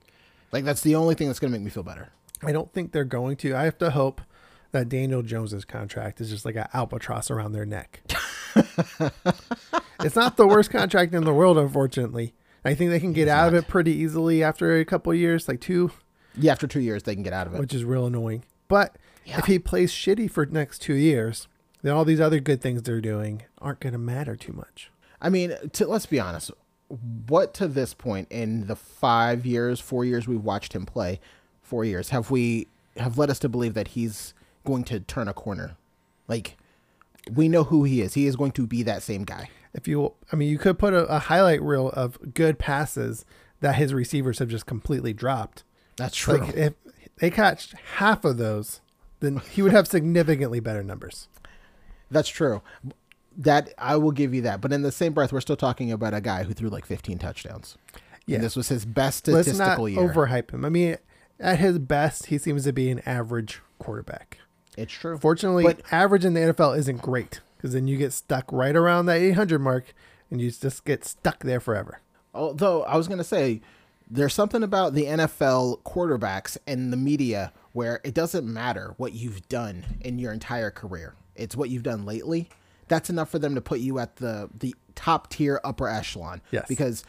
[0.53, 2.09] Like that's the only thing that's going to make me feel better.
[2.43, 3.55] I don't think they're going to.
[3.55, 4.21] I have to hope
[4.73, 8.01] that Daniel Jones's contract is just like an albatross around their neck.
[10.01, 12.35] it's not the worst contract in the world, unfortunately.
[12.65, 15.61] I think they can get out of it pretty easily after a couple years, like
[15.61, 15.91] two,
[16.37, 17.61] Yeah, after two years they can get out of it.
[17.61, 18.45] which is real annoying.
[18.69, 19.39] But Yeah.
[19.39, 21.49] if he plays shitty for next two years,
[21.83, 24.91] then all these other good things they're doing aren't going to matter too much.
[25.21, 26.51] I mean, to, let's be honest.
[27.29, 31.21] What to this point in the five years, four years we've watched him play,
[31.63, 32.67] four years have we
[32.97, 34.35] have led us to believe that he's
[34.65, 35.77] going to turn a corner?
[36.29, 36.57] Like
[37.33, 38.15] we know who he is.
[38.15, 39.51] He is going to be that same guy.
[39.73, 43.25] If you, I mean, you could put a, a highlight reel of good passes
[43.61, 45.65] that his receivers have just completely dropped.
[45.97, 46.39] That's true.
[46.39, 46.75] Like if
[47.19, 48.81] they catch half of those,
[49.21, 51.29] then he would have significantly better numbers.
[52.11, 52.63] That's true.
[53.37, 54.61] That I will give you that.
[54.61, 57.19] But in the same breath, we're still talking about a guy who threw like 15
[57.19, 57.77] touchdowns.
[58.27, 58.37] Yeah.
[58.37, 60.15] And this was his best statistical Let's not statistical year.
[60.15, 60.65] overhype him.
[60.65, 60.97] I mean,
[61.39, 64.39] at his best, he seems to be an average quarterback.
[64.81, 65.19] It's true.
[65.19, 69.07] Fortunately, But- average in the NFL isn't great because then you get stuck right around
[69.07, 69.95] that 800 mark
[70.31, 72.01] and you just get stuck there forever.
[72.35, 73.61] Although I was going to say,
[74.11, 79.49] there's something about the NFL quarterbacks and the media where it doesn't matter what you've
[79.49, 81.15] done in your entire career.
[81.37, 82.49] It's what you've done lately.
[82.89, 86.43] That's enough for them to put you at the the top tier upper echelon.
[86.51, 86.67] Yes.
[86.69, 87.05] Because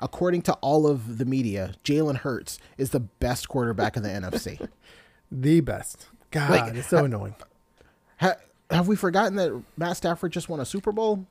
[0.00, 4.68] according to all of the media, Jalen Hurts is the best quarterback in the NFC.
[5.30, 6.06] The best.
[6.30, 7.34] God, Like, it's so annoying.
[8.18, 8.36] Ha-
[8.70, 11.26] have we forgotten that Matt Stafford just won a Super Bowl?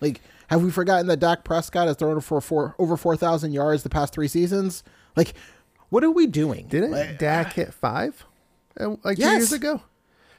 [0.00, 3.88] Like, have we forgotten that Dak Prescott has thrown for four, over 4,000 yards the
[3.90, 4.82] past three seasons?
[5.16, 5.34] Like,
[5.90, 6.66] what are we doing?
[6.68, 8.24] Didn't Like, Dak hit five
[8.80, 9.82] uh, like two years ago?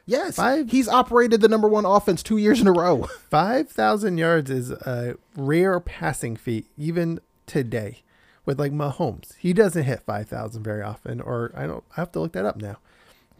[0.06, 0.36] Yes.
[0.36, 3.04] Five- He's operated the number one offense two years in a row.
[3.30, 8.02] 5,000 yards is a rare passing feat, even today,
[8.46, 9.36] with like Mahomes.
[9.38, 12.58] He doesn't hit 5,000 very often, or I don't, I have to look that up
[12.58, 12.80] now.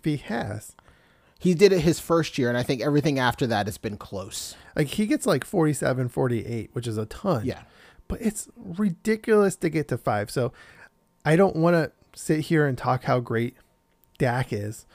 [0.04, 0.76] He has,
[1.40, 4.56] he did it his first year, and I think everything after that has been close.
[4.76, 7.46] like he gets like 47, 48, which is a ton.
[7.46, 7.64] Yeah.
[8.08, 10.30] But it's ridiculous to get to five.
[10.30, 10.52] So
[11.26, 13.56] I don't want to sit here and talk how great
[14.18, 14.86] Dak is,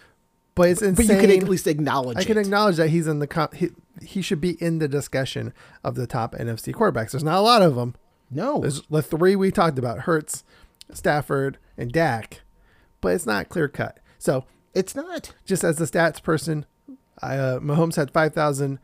[0.54, 1.06] but it's insane.
[1.06, 3.70] But you can at least acknowledge I can acknowledge that he's in the com- he,
[4.02, 5.52] he should be in the discussion
[5.82, 7.12] of the top NFC quarterbacks.
[7.12, 7.94] There's not a lot of them.
[8.30, 8.60] no.
[8.60, 10.44] There's the three we talked about: Hurts,
[10.92, 12.42] Stafford, and Dak,
[13.00, 13.98] but it's not clear cut.
[14.18, 14.44] So,
[14.74, 15.34] It's not.
[15.44, 16.66] just as the stats person,
[17.22, 18.78] I, uh, Mahomes had five thousand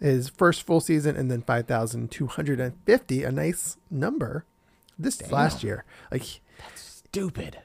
[0.00, 4.44] his first full season, and then five thousand two hundred and fifty, a nice number.
[4.98, 7.58] This last year, like, that's Stupid.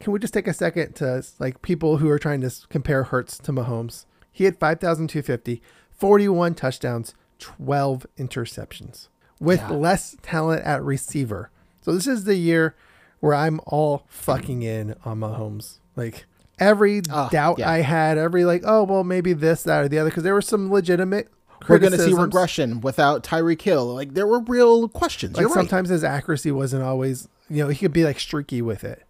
[0.00, 3.36] can we just take a second to like people who are trying to compare Hurts
[3.38, 4.06] to Mahomes?
[4.34, 5.60] He had 5,250,
[5.90, 9.08] 41 touchdowns, 12 interceptions
[9.38, 9.70] with Yeah.
[9.72, 11.50] less talent at receiver.
[11.82, 12.74] So this is the year
[13.20, 15.80] where I'm all fucking in on Mahomes.
[15.96, 16.24] Like
[16.62, 17.70] every Oh, doubt yeah.
[17.70, 20.46] I had, every like, oh well, maybe this, that, or the other, because there was
[20.46, 21.28] some legitimate.
[21.68, 23.94] We're going to see regression without Tyreek Hill.
[23.94, 25.36] Like, there were real questions.
[25.36, 25.54] Like You're right.
[25.54, 29.04] sometimes his accuracy wasn't always, you know, he could be like streaky with it.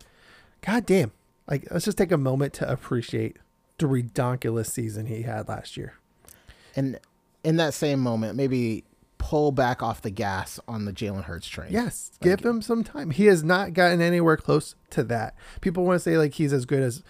[0.61, 1.13] God damn.
[1.49, 3.37] Like let's just take a moment to appreciate
[3.79, 5.95] the redonkulous season he had last year.
[6.77, 6.99] And
[7.43, 8.85] in that same moment, maybe
[9.19, 11.69] pull back off the gas on the Jalen Hurts train.
[11.73, 13.11] Yes, give him some time.
[13.11, 15.35] He has not gotten anywhere close to that.
[15.61, 17.03] People want to say like he's as good as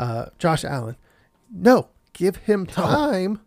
[0.00, 0.96] uh, Josh Allen.
[1.52, 3.40] No, give him time.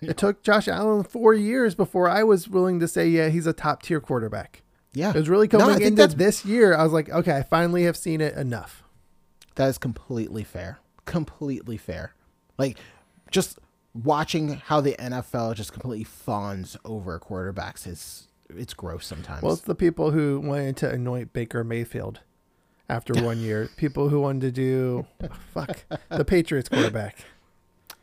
[0.00, 3.52] It took Josh Allen four years before I was willing to say, yeah, he's a
[3.52, 4.62] top tier quarterback.
[4.94, 5.10] Yeah.
[5.10, 6.74] It was really No, coming think into that's- this year.
[6.76, 8.82] I was like, okay, I finally have seen it enough.
[9.56, 10.78] That is completely fair.
[11.04, 12.14] Completely fair.
[12.58, 12.78] Like
[13.30, 13.58] just
[13.94, 19.42] watching how the NFL just completely fawns over quarterbacks is it's gross sometimes.
[19.42, 22.20] Well, it's the people who wanted to anoint Baker Mayfield
[22.88, 23.68] after one year.
[23.76, 27.18] People who wanted to do oh, fuck the Patriots quarterback.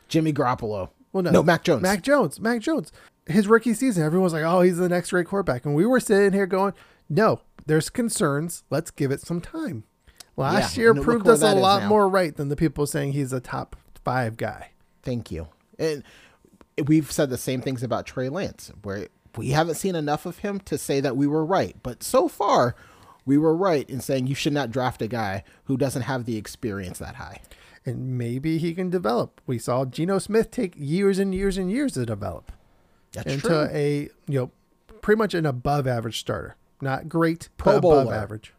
[0.08, 0.90] Jimmy Garoppolo.
[1.14, 1.82] Well, no, no, Mac Jones.
[1.82, 2.40] Mac Jones.
[2.40, 2.92] Mac Jones.
[3.26, 6.00] His rookie season, everyone was like, "Oh, he's the next great quarterback," and we were
[6.00, 6.74] sitting here going,
[7.10, 8.64] "No, there's concerns.
[8.70, 9.84] Let's give it some time."
[10.38, 11.90] Last Yeah, year proved us a lot now.
[11.90, 14.72] more right than the people saying he's a top five guy.
[15.02, 15.48] Thank you.
[15.80, 16.04] And
[16.86, 19.08] we've said the same things about Trey Lance, where
[19.38, 21.76] we haven't seen enough of him to say that we were right.
[21.82, 22.76] But so far,
[23.26, 26.38] we were right in saying you should not draft a guy who doesn't have the
[26.38, 27.42] experience that high.
[27.86, 29.42] And maybe he can develop.
[29.46, 32.52] We saw Geno Smith take years and years and years to develop
[33.14, 33.68] That's into true.
[33.72, 34.52] a you know
[35.02, 36.56] pretty much an above average starter.
[36.82, 38.54] Not great, Pro but above average.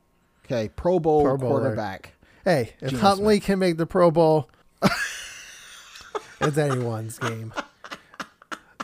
[0.44, 2.12] Okay, Pro Bowl Pro quarterback.
[2.44, 4.48] Hey, if Geno Huntley can make the Pro Bowl,
[6.40, 7.52] it's anyone's game.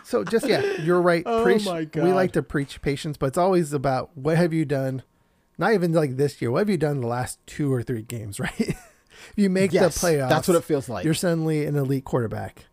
[0.05, 1.23] So just yeah, you're right.
[1.27, 5.03] Oh Preach- We like to preach patience, but it's always about what have you done?
[5.59, 6.51] Not even like this year.
[6.51, 8.41] What have you done the last two or three games?
[8.41, 8.59] Right?
[8.59, 11.05] if you make Yes, the playoffs, that's what it feels like.
[11.05, 12.65] You're suddenly an elite quarterback,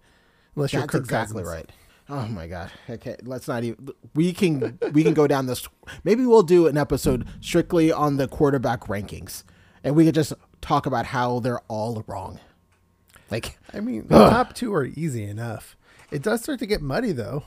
[0.56, 1.56] unless you're Kirk exactly Cousins.
[1.56, 1.72] right.
[2.12, 2.72] Oh my god.
[2.90, 3.90] Okay, let's not even.
[4.16, 5.68] We can we can go down this.
[6.04, 9.44] Maybe we'll do an episode strictly on the quarterback rankings,
[9.84, 12.40] and we could just talk about how they're all wrong.
[13.30, 15.78] Like, I mean, the top two are easy enough.
[16.10, 17.44] It does start to get muddy though.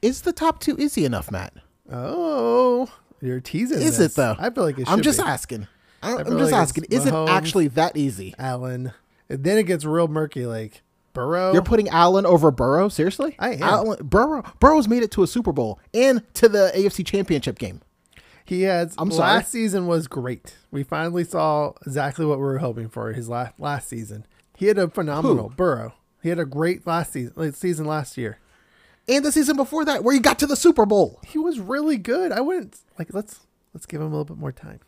[0.00, 1.54] is the top two easy enough, Matt?
[1.90, 2.88] Oh,
[3.22, 3.78] you're teasing.
[3.80, 4.12] Is this.
[4.12, 4.36] it though?
[4.38, 5.24] I feel like it should I'm just be.
[5.26, 5.66] asking.
[6.02, 6.84] I- I'm just like asking.
[6.90, 8.34] Is it actually that easy?
[8.38, 8.92] Allen.
[9.28, 10.44] And then it gets real murky.
[10.46, 11.52] Like Burrow.
[11.52, 12.88] You're putting Allen over Burrow?
[12.88, 13.36] Seriously?
[13.38, 13.62] I am.
[13.62, 14.42] Allen, Burrow.
[14.60, 17.80] Burrow's made it to a Super Bowl and to the AFC Championship game.
[18.44, 18.94] he has.
[18.98, 19.28] I'm last sorry.
[19.36, 20.56] Last season was great.
[20.70, 23.12] We finally saw exactly what we were hoping for.
[23.12, 25.94] His last last season, he had a phenomenal Burrow.
[26.22, 27.52] He had a great last season.
[27.52, 28.38] Season last year.
[29.08, 31.20] And the season before that, where he got to the Super Bowl.
[31.26, 32.30] He was really good.
[32.32, 33.12] I wouldn't like.
[33.12, 33.40] Let's
[33.74, 34.80] let's give him a little bit more time.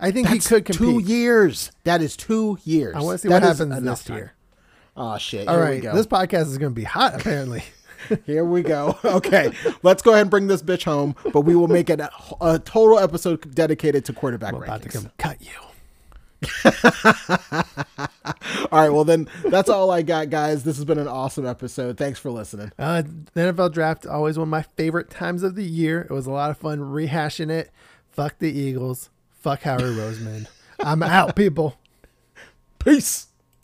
[0.00, 0.78] I think That's he could compete.
[0.78, 1.70] two years.
[1.84, 2.94] That is two years.
[2.96, 4.16] I want to see That what happens this time.
[4.16, 4.32] year.
[4.96, 5.48] Oh shit!
[5.48, 5.94] All Here we go.
[5.94, 7.14] this podcast is going to be hot.
[7.20, 7.62] Apparently.
[8.26, 8.98] Here we go.
[9.02, 9.50] Okay,
[9.82, 11.16] let's go ahead and bring this bitch home.
[11.32, 12.10] But we will make it a,
[12.42, 14.92] a total episode dedicated to quarterback I'm about to rankings.
[15.04, 15.48] come cut you.
[18.70, 18.90] All right.
[18.90, 20.64] Well, then that's all I got, guys.
[20.64, 21.96] This has been an awesome episode.
[21.96, 22.72] Thanks for listening.
[22.78, 23.02] Uh,
[23.34, 26.02] the NFL draft always one of my favorite times of the year.
[26.02, 27.70] It was a lot of fun rehashing it.
[28.10, 29.10] Fuck the Eagles.
[29.40, 30.46] Fuck Howie Roseman.
[30.80, 31.76] I'm out, people.
[32.78, 33.28] Peace.